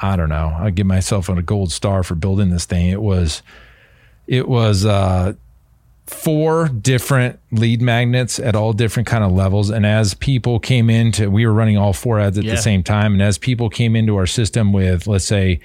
I 0.00 0.16
don't 0.16 0.28
know. 0.28 0.56
I 0.58 0.70
give 0.70 0.86
myself 0.86 1.28
a 1.28 1.42
gold 1.42 1.72
star 1.72 2.02
for 2.02 2.14
building 2.14 2.50
this 2.50 2.64
thing. 2.64 2.88
It 2.88 3.02
was 3.02 3.42
it 4.26 4.48
was 4.48 4.84
uh, 4.84 5.34
four 6.08 6.68
different 6.68 7.38
lead 7.50 7.82
magnets 7.82 8.38
at 8.38 8.54
all 8.54 8.72
different 8.72 9.06
kind 9.06 9.22
of 9.22 9.32
levels 9.32 9.68
and 9.68 9.84
as 9.84 10.14
people 10.14 10.58
came 10.58 10.88
into 10.88 11.30
we 11.30 11.44
were 11.44 11.52
running 11.52 11.76
all 11.76 11.92
four 11.92 12.18
ads 12.18 12.38
at 12.38 12.44
yeah. 12.44 12.52
the 12.52 12.56
same 12.56 12.82
time 12.82 13.12
and 13.12 13.20
as 13.20 13.36
people 13.36 13.68
came 13.68 13.94
into 13.94 14.16
our 14.16 14.26
system 14.26 14.72
with 14.72 15.06
let's 15.06 15.26
say 15.26 15.60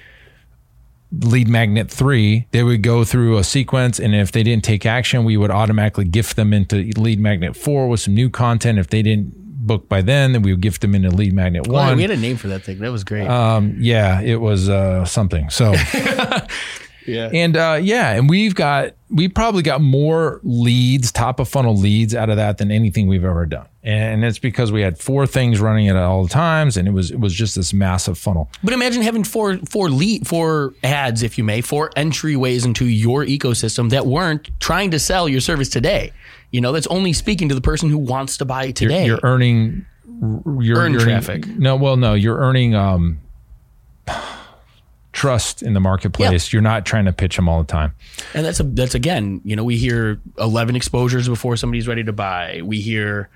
lead 1.20 1.48
magnet 1.48 1.90
three, 1.90 2.46
they 2.50 2.62
would 2.62 2.82
go 2.82 3.04
through 3.04 3.38
a 3.38 3.44
sequence. 3.44 3.98
And 3.98 4.14
if 4.14 4.32
they 4.32 4.42
didn't 4.42 4.64
take 4.64 4.86
action, 4.86 5.24
we 5.24 5.36
would 5.36 5.50
automatically 5.50 6.04
gift 6.04 6.36
them 6.36 6.52
into 6.52 6.76
lead 6.96 7.20
magnet 7.20 7.56
four 7.56 7.88
with 7.88 8.00
some 8.00 8.14
new 8.14 8.30
content. 8.30 8.78
If 8.78 8.88
they 8.88 9.02
didn't 9.02 9.32
book 9.66 9.88
by 9.88 10.02
then, 10.02 10.32
then 10.32 10.42
we 10.42 10.52
would 10.52 10.60
gift 10.60 10.80
them 10.80 10.94
into 10.94 11.10
lead 11.10 11.32
magnet 11.32 11.66
one. 11.66 11.96
we 11.96 12.02
had 12.02 12.10
a 12.10 12.16
name 12.16 12.36
for 12.36 12.48
that 12.48 12.62
thing. 12.62 12.78
That 12.78 12.92
was 12.92 13.04
great. 13.04 13.28
um, 13.28 13.76
yeah, 13.78 14.20
it 14.20 14.40
was 14.40 14.68
uh, 14.68 15.04
something. 15.04 15.50
So. 15.50 15.74
yeah. 17.06 17.30
And 17.32 17.56
uh, 17.56 17.78
yeah, 17.82 18.12
and 18.12 18.28
we've 18.28 18.54
got 18.54 18.94
we 19.10 19.28
probably 19.28 19.62
got 19.62 19.80
more 19.80 20.40
leads, 20.42 21.12
top 21.12 21.38
of 21.40 21.48
funnel 21.48 21.76
leads 21.76 22.14
out 22.14 22.30
of 22.30 22.36
that 22.36 22.58
than 22.58 22.70
anything 22.70 23.06
we've 23.06 23.24
ever 23.24 23.46
done. 23.46 23.66
And 23.82 24.24
it's 24.24 24.38
because 24.38 24.72
we 24.72 24.80
had 24.80 24.98
four 24.98 25.26
things 25.26 25.60
running 25.60 25.88
at 25.88 25.96
all 25.96 26.26
times, 26.26 26.76
and 26.76 26.88
it 26.88 26.92
was 26.92 27.10
it 27.10 27.20
was 27.20 27.34
just 27.34 27.54
this 27.54 27.72
massive 27.72 28.16
funnel. 28.18 28.50
But 28.62 28.72
imagine 28.74 29.02
having 29.02 29.24
four 29.24 29.58
four 29.68 29.90
lead 29.90 30.26
four 30.26 30.74
ads, 30.82 31.22
if 31.22 31.36
you 31.38 31.44
may, 31.44 31.60
four 31.60 31.90
entryways 31.90 32.64
into 32.64 32.86
your 32.86 33.24
ecosystem 33.24 33.90
that 33.90 34.06
weren't 34.06 34.48
trying 34.60 34.90
to 34.92 34.98
sell 34.98 35.28
your 35.28 35.40
service 35.40 35.68
today. 35.68 36.12
You 36.50 36.60
know, 36.60 36.72
that's 36.72 36.86
only 36.86 37.12
speaking 37.12 37.48
to 37.50 37.54
the 37.54 37.60
person 37.60 37.90
who 37.90 37.98
wants 37.98 38.36
to 38.38 38.44
buy 38.44 38.70
today. 38.70 39.06
You're 39.06 39.20
earning 39.22 39.84
you're 40.06 40.28
Earn 40.30 40.62
you're 40.62 40.78
earning- 40.78 40.98
traffic. 41.00 41.46
No, 41.46 41.76
well, 41.76 41.96
no, 41.96 42.14
you're 42.14 42.38
earning 42.38 42.74
um, 42.74 43.20
trust 45.24 45.62
in 45.62 45.72
the 45.74 45.80
marketplace. 45.80 46.52
You're 46.52 46.62
not 46.62 46.84
trying 46.84 47.06
to 47.06 47.12
pitch 47.12 47.36
them 47.36 47.48
all 47.48 47.60
the 47.62 47.66
time. 47.66 47.94
And 48.34 48.44
that's 48.44 48.60
a, 48.60 48.62
that's 48.64 48.94
again, 48.94 49.40
you 49.44 49.56
know, 49.56 49.64
we 49.64 49.76
hear 49.76 50.20
11 50.38 50.76
exposures 50.76 51.28
before 51.28 51.56
somebody's 51.56 51.88
ready 51.88 52.04
to 52.04 52.12
buy. 52.12 52.60
We 52.62 52.80
hear, 52.80 53.30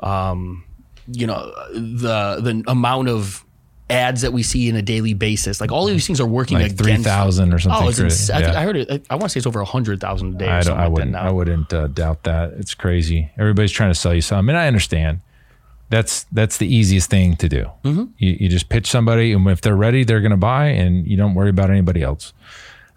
um, 0.00 0.64
you 1.10 1.26
know, 1.26 1.52
the 1.72 2.40
the 2.40 2.64
amount 2.66 3.08
of 3.08 3.44
ads 3.88 4.22
that 4.22 4.32
we 4.32 4.42
see 4.42 4.68
in 4.68 4.74
a 4.74 4.82
daily 4.82 5.14
basis. 5.14 5.60
Like 5.60 5.70
all 5.70 5.86
of 5.86 5.92
these 5.92 6.06
things 6.06 6.20
are 6.20 6.26
working 6.26 6.56
Like 6.58 6.72
against. 6.72 6.82
three 6.82 6.96
thousand 6.96 7.52
or 7.54 7.58
something. 7.58 7.84
Oh, 7.86 7.88
it's 7.88 7.98
ins- 8.00 8.30
I, 8.30 8.40
Yeah. 8.40 8.60
I 8.60 8.64
heard 8.64 8.76
it. 8.76 8.90
I, 8.90 9.00
I 9.10 9.14
want 9.14 9.24
to 9.24 9.28
say 9.30 9.38
it's 9.38 9.46
over 9.46 9.62
hundred 9.64 10.00
thousand 10.00 10.34
a 10.34 10.38
day. 10.38 10.48
I, 10.48 10.62
don't, 10.62 10.76
I 10.78 10.84
like 10.84 10.92
wouldn't. 10.92 11.12
That 11.12 11.22
now. 11.22 11.28
I 11.28 11.32
wouldn't 11.32 11.72
uh, 11.72 11.86
doubt 11.88 12.24
that. 12.24 12.52
It's 12.54 12.74
crazy. 12.74 13.30
Everybody's 13.38 13.72
trying 13.72 13.90
to 13.90 13.94
sell 13.98 14.14
you 14.14 14.20
something, 14.22 14.50
and 14.50 14.58
I 14.58 14.66
understand. 14.66 15.20
That's 15.88 16.24
that's 16.32 16.58
the 16.58 16.72
easiest 16.72 17.10
thing 17.10 17.36
to 17.36 17.48
do. 17.48 17.70
Mm-hmm. 17.84 18.04
You, 18.18 18.36
you 18.40 18.48
just 18.48 18.68
pitch 18.68 18.88
somebody, 18.88 19.32
and 19.32 19.46
if 19.48 19.60
they're 19.60 19.76
ready, 19.76 20.04
they're 20.04 20.20
going 20.20 20.30
to 20.30 20.36
buy, 20.36 20.66
and 20.66 21.06
you 21.06 21.16
don't 21.16 21.34
worry 21.34 21.50
about 21.50 21.70
anybody 21.70 22.02
else. 22.02 22.32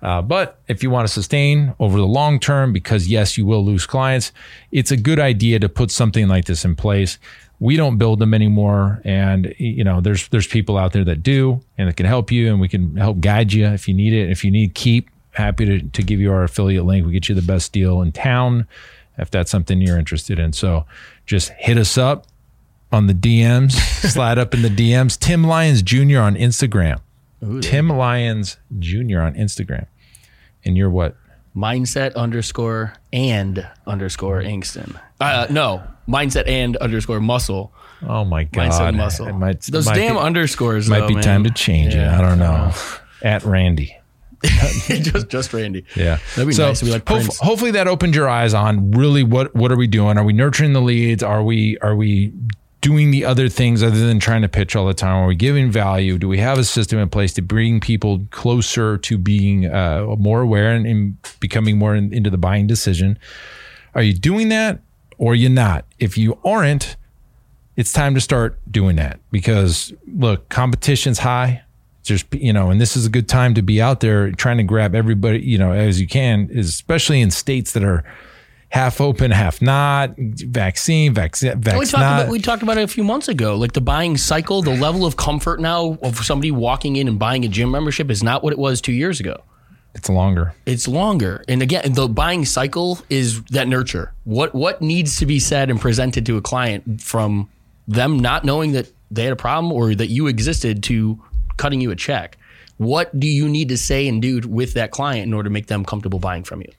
Uh, 0.02 0.21
but 0.21 0.60
if 0.67 0.82
you 0.82 0.89
want 0.89 1.08
to 1.08 1.13
sustain 1.13 1.75
over 1.80 1.97
the 1.97 2.08
long 2.08 2.39
term, 2.39 2.71
because 2.73 3.08
yes, 3.08 3.38
you 3.38 3.45
will 3.45 3.63
lose 3.63 3.86
clients, 3.86 4.32
it's 4.71 4.91
a 4.91 4.97
good 4.97 5.19
idea 5.19 5.60
to 5.60 5.67
put 5.67 5.91
something 5.91 6.28
like 6.28 6.45
this 6.45 6.63
in 6.63 6.75
place. 6.75 7.17
We 7.60 7.75
don't 7.75 7.97
build 7.97 8.19
them 8.19 8.34
anymore, 8.34 9.02
and 9.04 9.54
you 9.58 9.84
know 9.84 10.02
there's 10.02 10.28
there's 10.30 10.47
people 10.47 10.78
out 10.78 10.93
there 10.93 11.04
that 11.04 11.21
do, 11.21 11.62
and 11.78 11.89
that 11.89 11.97
can 11.97 12.06
help 12.06 12.32
you, 12.32 12.49
and 12.49 12.60
we 12.60 12.69
can 12.69 12.95
help 12.95 13.19
guide 13.19 13.52
you 13.52 13.67
if 13.67 13.88
you 13.88 13.93
need 13.93 14.13
it. 14.13 14.32
If 14.32 14.45
you 14.45 14.52
need 14.52 14.73
Keap, 14.73 15.10
happy 15.32 15.65
to 15.65 15.82
to 15.82 16.02
give 16.02 16.19
you 16.19 16.32
our 16.32 16.43
affiliate 16.43 16.86
link. 16.86 17.06
We 17.06 17.12
get 17.12 17.30
you 17.30 17.36
the 17.36 17.41
best 17.41 17.73
deal 17.73 18.02
in 18.02 18.13
town 18.13 18.67
if 19.19 19.30
that's 19.30 19.52
something 19.52 19.82
you're 19.82 19.99
interested 19.99 20.39
in. 20.39 20.54
So 20.54 20.86
just 21.25 21.49
hit 21.58 21.78
us 21.78 21.97
up 21.97 22.25
on 22.91 23.08
the 23.08 23.13
DMs, 23.13 23.71
slide 24.12 24.38
up 24.38 24.54
in 24.54 24.62
the 24.62 24.69
DMs. 24.69 25.17
Tim 25.17 25.43
Lyons 25.43 25.82
Jr. 25.82 26.19
on 26.19 26.36
Instagram. 26.36 26.99
Tim 27.62 27.89
Lyons 27.89 28.58
Jr. 28.80 29.19
on 29.19 29.34
Instagram. 29.36 29.86
And 30.65 30.75
you're 30.75 30.89
what? 30.89 31.15
mindset 31.56 32.15
underscore 32.15 32.93
and 33.12 33.67
underscore 33.86 34.41
Angston. 34.41 34.99
Uh, 35.19 35.47
no, 35.49 35.84
mindset 36.08 36.47
and 36.47 36.78
underscore 36.78 37.19
muscle. 37.19 37.73
Oh 38.08 38.23
my 38.23 38.45
God. 38.45 38.71
Mindset 38.71 38.88
and 38.89 38.97
muscle. 38.97 39.28
It 39.28 39.34
might, 39.34 39.62
Those 39.63 39.86
might 39.86 39.95
damn 39.95 40.15
be, 40.15 40.19
underscores. 40.21 40.89
might 40.89 41.02
though, 41.02 41.08
be 41.08 41.15
man. 41.15 41.23
time 41.23 41.43
to 41.43 41.52
change 41.52 41.95
it. 41.95 42.08
I 42.08 42.21
don't 42.21 42.39
know. 42.39 42.71
At 43.21 43.43
Randy. 43.43 43.95
just 44.88 45.28
just 45.28 45.52
Randy. 45.52 45.84
Yeah. 45.97 46.19
That'd 46.38 46.47
be 46.47 46.56
nice 46.56 46.82
be 46.82 46.89
like 46.91 47.08
hof- 47.10 47.38
hopefully 47.39 47.71
that 47.71 47.89
opened 47.89 48.15
your 48.15 48.30
eyes 48.30 48.54
on 48.54 48.91
really 48.91 49.21
what 49.21 49.54
what 49.54 49.69
are 49.69 49.75
we 49.75 49.88
doing? 49.88 50.17
Are 50.17 50.23
we 50.23 50.32
nurturing 50.32 50.71
the 50.71 50.80
leads? 50.80 51.21
Are 51.21 51.43
we 51.43 51.78
are 51.80 51.93
we 51.93 52.32
doing 52.82 53.12
the 53.12 53.26
other 53.26 53.50
things 53.50 53.84
other 53.84 54.00
than 54.00 54.20
trying 54.20 54.42
to 54.42 54.50
pitch 54.50 54.76
all 54.76 54.86
the 54.86 54.94
time? 54.94 55.15
Are 55.15 55.28
we 55.28 55.36
giving 55.36 55.72
value? 55.72 56.18
Do 56.18 56.28
we 56.28 56.38
have 56.38 56.58
a 56.58 56.63
system 56.63 57.00
in 57.00 57.10
place 57.10 57.34
to 57.34 57.42
bring 57.42 57.80
people 57.80 58.26
closer 58.32 58.98
to 58.98 59.18
being 59.18 59.65
uh, 59.65 60.15
more 60.18 60.42
aware 60.42 60.72
and, 60.72 60.86
and 60.86 61.18
becoming 61.39 61.78
more 61.78 61.96
in, 61.96 62.13
into 62.13 62.30
the 62.30 62.38
buying 62.38 62.68
decision? 62.68 63.20
Are 63.96 64.02
you 64.02 64.13
doing 64.13 64.50
that 64.50 64.80
or 65.18 65.36
you 65.36 65.50
not? 65.50 65.86
If 66.00 66.18
you 66.18 66.39
aren't, 66.46 66.96
it's 67.76 67.92
time 67.92 68.15
to 68.15 68.22
start 68.22 68.60
doing 68.72 68.96
that 68.98 69.20
because 69.32 69.94
look, 70.08 70.48
competition's 70.50 71.20
high. 71.20 71.63
There's, 72.06 72.24
you 72.32 72.54
know, 72.54 72.72
and 72.72 72.82
this 72.82 72.96
is 72.98 73.06
a 73.06 73.10
good 73.10 73.28
time 73.30 73.54
to 73.54 73.62
be 73.62 73.82
out 73.82 74.00
there 74.00 74.32
trying 74.32 74.58
to 74.58 74.63
grab 74.63 74.96
everybody, 74.96 75.42
you 75.42 75.58
know, 75.58 75.74
as 75.74 76.02
you 76.02 76.08
can, 76.08 76.50
especially 76.58 77.22
in 77.22 77.30
states 77.30 77.74
that 77.74 77.84
are 77.84 78.04
half 78.69 79.01
open, 79.01 79.32
half 79.32 79.62
not, 79.62 80.13
vaccine, 80.17 81.13
vaccine, 81.13 81.53
We 81.55 81.62
vaccine. 81.62 81.86
talked, 81.88 82.21
about, 82.21 82.29
we 82.29 82.39
talked 82.39 82.63
about 82.63 82.77
it 82.77 82.84
a 82.84 82.88
few 82.88 83.03
months 83.03 83.27
ago. 83.27 83.55
Like 83.55 83.73
the 83.73 83.82
buying 83.82 84.17
cycle, 84.17 84.62
the 84.62 84.75
level 84.75 85.05
of 85.05 85.17
comfort 85.17 85.60
now 85.60 85.97
of 86.01 86.17
somebody 86.17 86.51
walking 86.51 86.95
in 86.95 87.08
and 87.08 87.17
buying 87.19 87.43
a 87.45 87.47
gym 87.47 87.71
membership 87.71 88.10
is 88.12 88.23
not 88.23 88.43
what 88.43 88.53
it 88.53 88.60
was 88.60 88.79
two 88.82 88.93
years 88.93 89.19
ago. 89.19 89.43
it's 89.95 90.08
longer. 90.10 90.53
It's 90.65 90.88
longer. 90.88 91.43
And 91.47 91.62
again, 91.63 91.93
the 91.93 92.08
buying 92.08 92.45
cycle 92.45 92.99
is 93.10 93.41
that 93.45 93.67
nurture. 93.67 94.13
What 94.23 94.53
what 94.53 94.82
needs 94.82 95.17
to 95.17 95.25
be 95.25 95.39
said 95.39 95.69
and 95.71 95.82
presented 95.82 96.25
to 96.27 96.38
a 96.38 96.41
client 96.41 97.01
from 97.01 97.49
them 97.88 98.19
not 98.19 98.45
knowing 98.45 98.73
that 98.73 98.91
they 99.10 99.23
had 99.23 99.34
a 99.34 99.36
problem 99.36 99.71
or 99.73 99.95
that 99.95 100.08
you 100.10 100.27
existed 100.27 100.84
to 100.84 101.19
cutting 101.58 101.82
you 101.82 101.89
a 101.89 101.95
check. 101.95 102.38
What 102.77 103.19
do 103.19 103.27
you 103.27 103.49
need 103.49 103.69
to 103.69 103.77
say 103.77 104.08
and 104.08 104.21
do 104.21 104.39
with 104.47 104.75
that 104.75 104.91
client 104.91 105.23
in 105.25 105.34
order 105.34 105.49
to 105.49 105.53
make 105.53 105.65
them 105.65 105.84
comfortable 105.84 106.19
buying 106.19 106.43
from 106.43 106.62
you? 106.62 106.71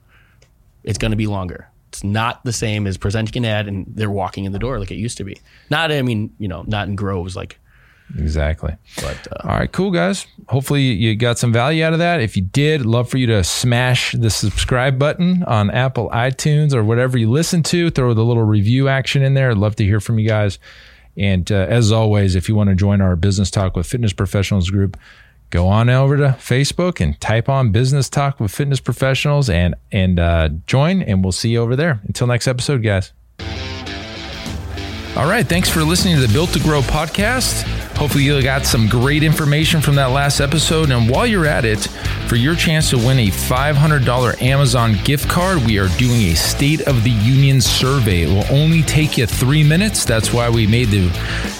It's 0.85 0.97
going 0.97 1.11
to 1.11 1.17
be 1.17 1.27
longer. 1.27 1.67
It's 1.91 2.03
not 2.03 2.43
the 2.45 2.53
same 2.53 2.87
as 2.87 2.97
presenting 2.97 3.43
an 3.43 3.49
ad 3.49 3.67
and 3.67 3.85
they're 3.87 4.09
walking 4.09 4.45
in 4.45 4.53
the 4.53 4.59
door 4.59 4.79
like 4.79 4.91
it 4.91 4.95
used 4.95 5.17
to 5.17 5.23
be. 5.25 5.37
Not, 5.69 5.91
I 5.91 6.01
mean, 6.01 6.33
you 6.39 6.47
know, 6.47 6.63
not 6.67 6.87
in 6.87 6.95
groves 6.95 7.35
like, 7.35 7.57
Exactly. 8.17 8.75
but 8.97 9.27
uh, 9.31 9.47
All 9.47 9.57
right, 9.57 9.71
cool 9.71 9.91
guys. 9.91 10.27
Hopefully 10.49 10.81
you 10.81 11.15
got 11.15 11.37
some 11.37 11.53
value 11.53 11.83
out 11.83 11.93
of 11.93 11.99
that. 11.99 12.19
If 12.21 12.35
you 12.35 12.43
did, 12.43 12.85
love 12.85 13.09
for 13.09 13.17
you 13.17 13.27
to 13.27 13.43
smash 13.43 14.11
the 14.13 14.29
subscribe 14.29 14.99
button 14.99 15.43
on 15.43 15.69
Apple 15.69 16.09
iTunes 16.09 16.73
or 16.73 16.83
whatever 16.83 17.17
you 17.17 17.29
listen 17.29 17.63
to. 17.63 17.89
Throw 17.89 18.13
the 18.13 18.23
little 18.25 18.43
review 18.43 18.87
action 18.89 19.21
in 19.21 19.33
there. 19.33 19.51
I'd 19.51 19.57
love 19.57 19.75
to 19.77 19.85
hear 19.85 19.99
from 20.01 20.19
you 20.19 20.27
guys. 20.27 20.59
And 21.17 21.49
uh, 21.51 21.55
as 21.69 21.91
always, 21.91 22.35
if 22.35 22.47
you 22.49 22.55
want 22.55 22.69
to 22.69 22.75
join 22.75 22.99
our 23.01 23.15
Business 23.15 23.49
Talk 23.51 23.75
with 23.75 23.85
Fitness 23.87 24.13
Professionals 24.13 24.69
group, 24.69 24.97
go 25.51 25.67
on 25.67 25.89
over 25.89 26.17
to 26.17 26.35
Facebook 26.39 26.99
and 26.99 27.19
type 27.21 27.47
on 27.47 27.71
Business 27.71 28.09
Talk 28.09 28.39
with 28.39 28.51
Fitness 28.51 28.79
Professionals 28.79 29.49
and 29.49 29.75
and 29.91 30.19
uh, 30.19 30.49
join. 30.65 31.03
And 31.03 31.23
we'll 31.23 31.31
see 31.31 31.49
you 31.49 31.61
over 31.61 31.75
there. 31.75 32.01
Until 32.05 32.25
next 32.25 32.47
episode, 32.47 32.81
guys. 32.81 33.13
All 35.17 35.27
right. 35.27 35.45
Thanks 35.45 35.69
for 35.69 35.83
listening 35.83 36.15
to 36.15 36.25
the 36.25 36.31
Built 36.31 36.51
to 36.53 36.59
Grow 36.59 36.79
podcast. 36.79 37.63
Hopefully, 37.97 38.23
you 38.23 38.41
got 38.41 38.65
some 38.65 38.87
great 38.87 39.23
information 39.23 39.81
from 39.81 39.95
that 39.95 40.11
last 40.11 40.39
episode. 40.39 40.89
And 40.89 41.09
while 41.09 41.27
you're 41.27 41.45
at 41.45 41.65
it, 41.65 41.79
for 42.27 42.37
your 42.37 42.55
chance 42.55 42.89
to 42.91 42.97
win 42.97 43.19
a 43.19 43.27
$500 43.27 44.41
Amazon 44.41 44.95
gift 45.03 45.29
card, 45.29 45.59
we 45.65 45.77
are 45.79 45.89
doing 45.97 46.21
a 46.21 46.33
State 46.33 46.87
of 46.87 47.03
the 47.03 47.11
Union 47.11 47.59
survey. 47.59 48.21
It 48.21 48.29
will 48.29 48.57
only 48.57 48.83
take 48.83 49.17
you 49.17 49.25
three 49.25 49.63
minutes. 49.63 50.05
That's 50.05 50.31
why 50.31 50.49
we 50.49 50.65
made 50.65 50.87
the 50.87 51.09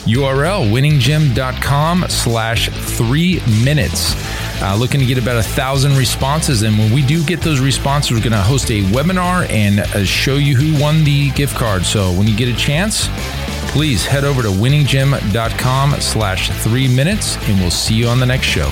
URL 0.08 0.72
winninggym.com 0.72 2.06
slash 2.08 2.70
three 2.70 3.42
minutes. 3.66 4.16
Uh, 4.64 4.76
looking 4.76 5.00
to 5.00 5.06
get 5.06 5.18
about 5.18 5.38
a 5.38 5.44
thousand 5.44 5.98
responses. 5.98 6.62
And 6.62 6.78
when 6.78 6.94
we 6.94 7.06
do 7.06 7.24
get 7.26 7.42
those 7.42 7.60
responses, 7.60 8.12
we're 8.12 8.20
going 8.20 8.32
to 8.32 8.38
host 8.38 8.70
a 8.72 8.82
webinar 8.84 9.50
and 9.50 9.80
uh, 9.80 10.06
show 10.06 10.36
you 10.36 10.56
who 10.56 10.82
won 10.82 11.04
the 11.04 11.32
gift 11.32 11.56
card. 11.56 11.84
So 11.84 12.12
when 12.14 12.28
you 12.28 12.36
get 12.38 12.48
a 12.48 12.56
chance, 12.56 13.08
please 13.68 14.06
head 14.06 14.24
over 14.24 14.42
to 14.42 14.50
winninggym.com 14.50 16.02
slash 16.02 16.50
three 16.64 16.88
minutes 16.88 17.38
and 17.48 17.60
we'll 17.60 17.72
see 17.72 17.96
you 17.96 18.08
on 18.08 18.20
the 18.20 18.26
next 18.26 18.48
show. 18.48 18.70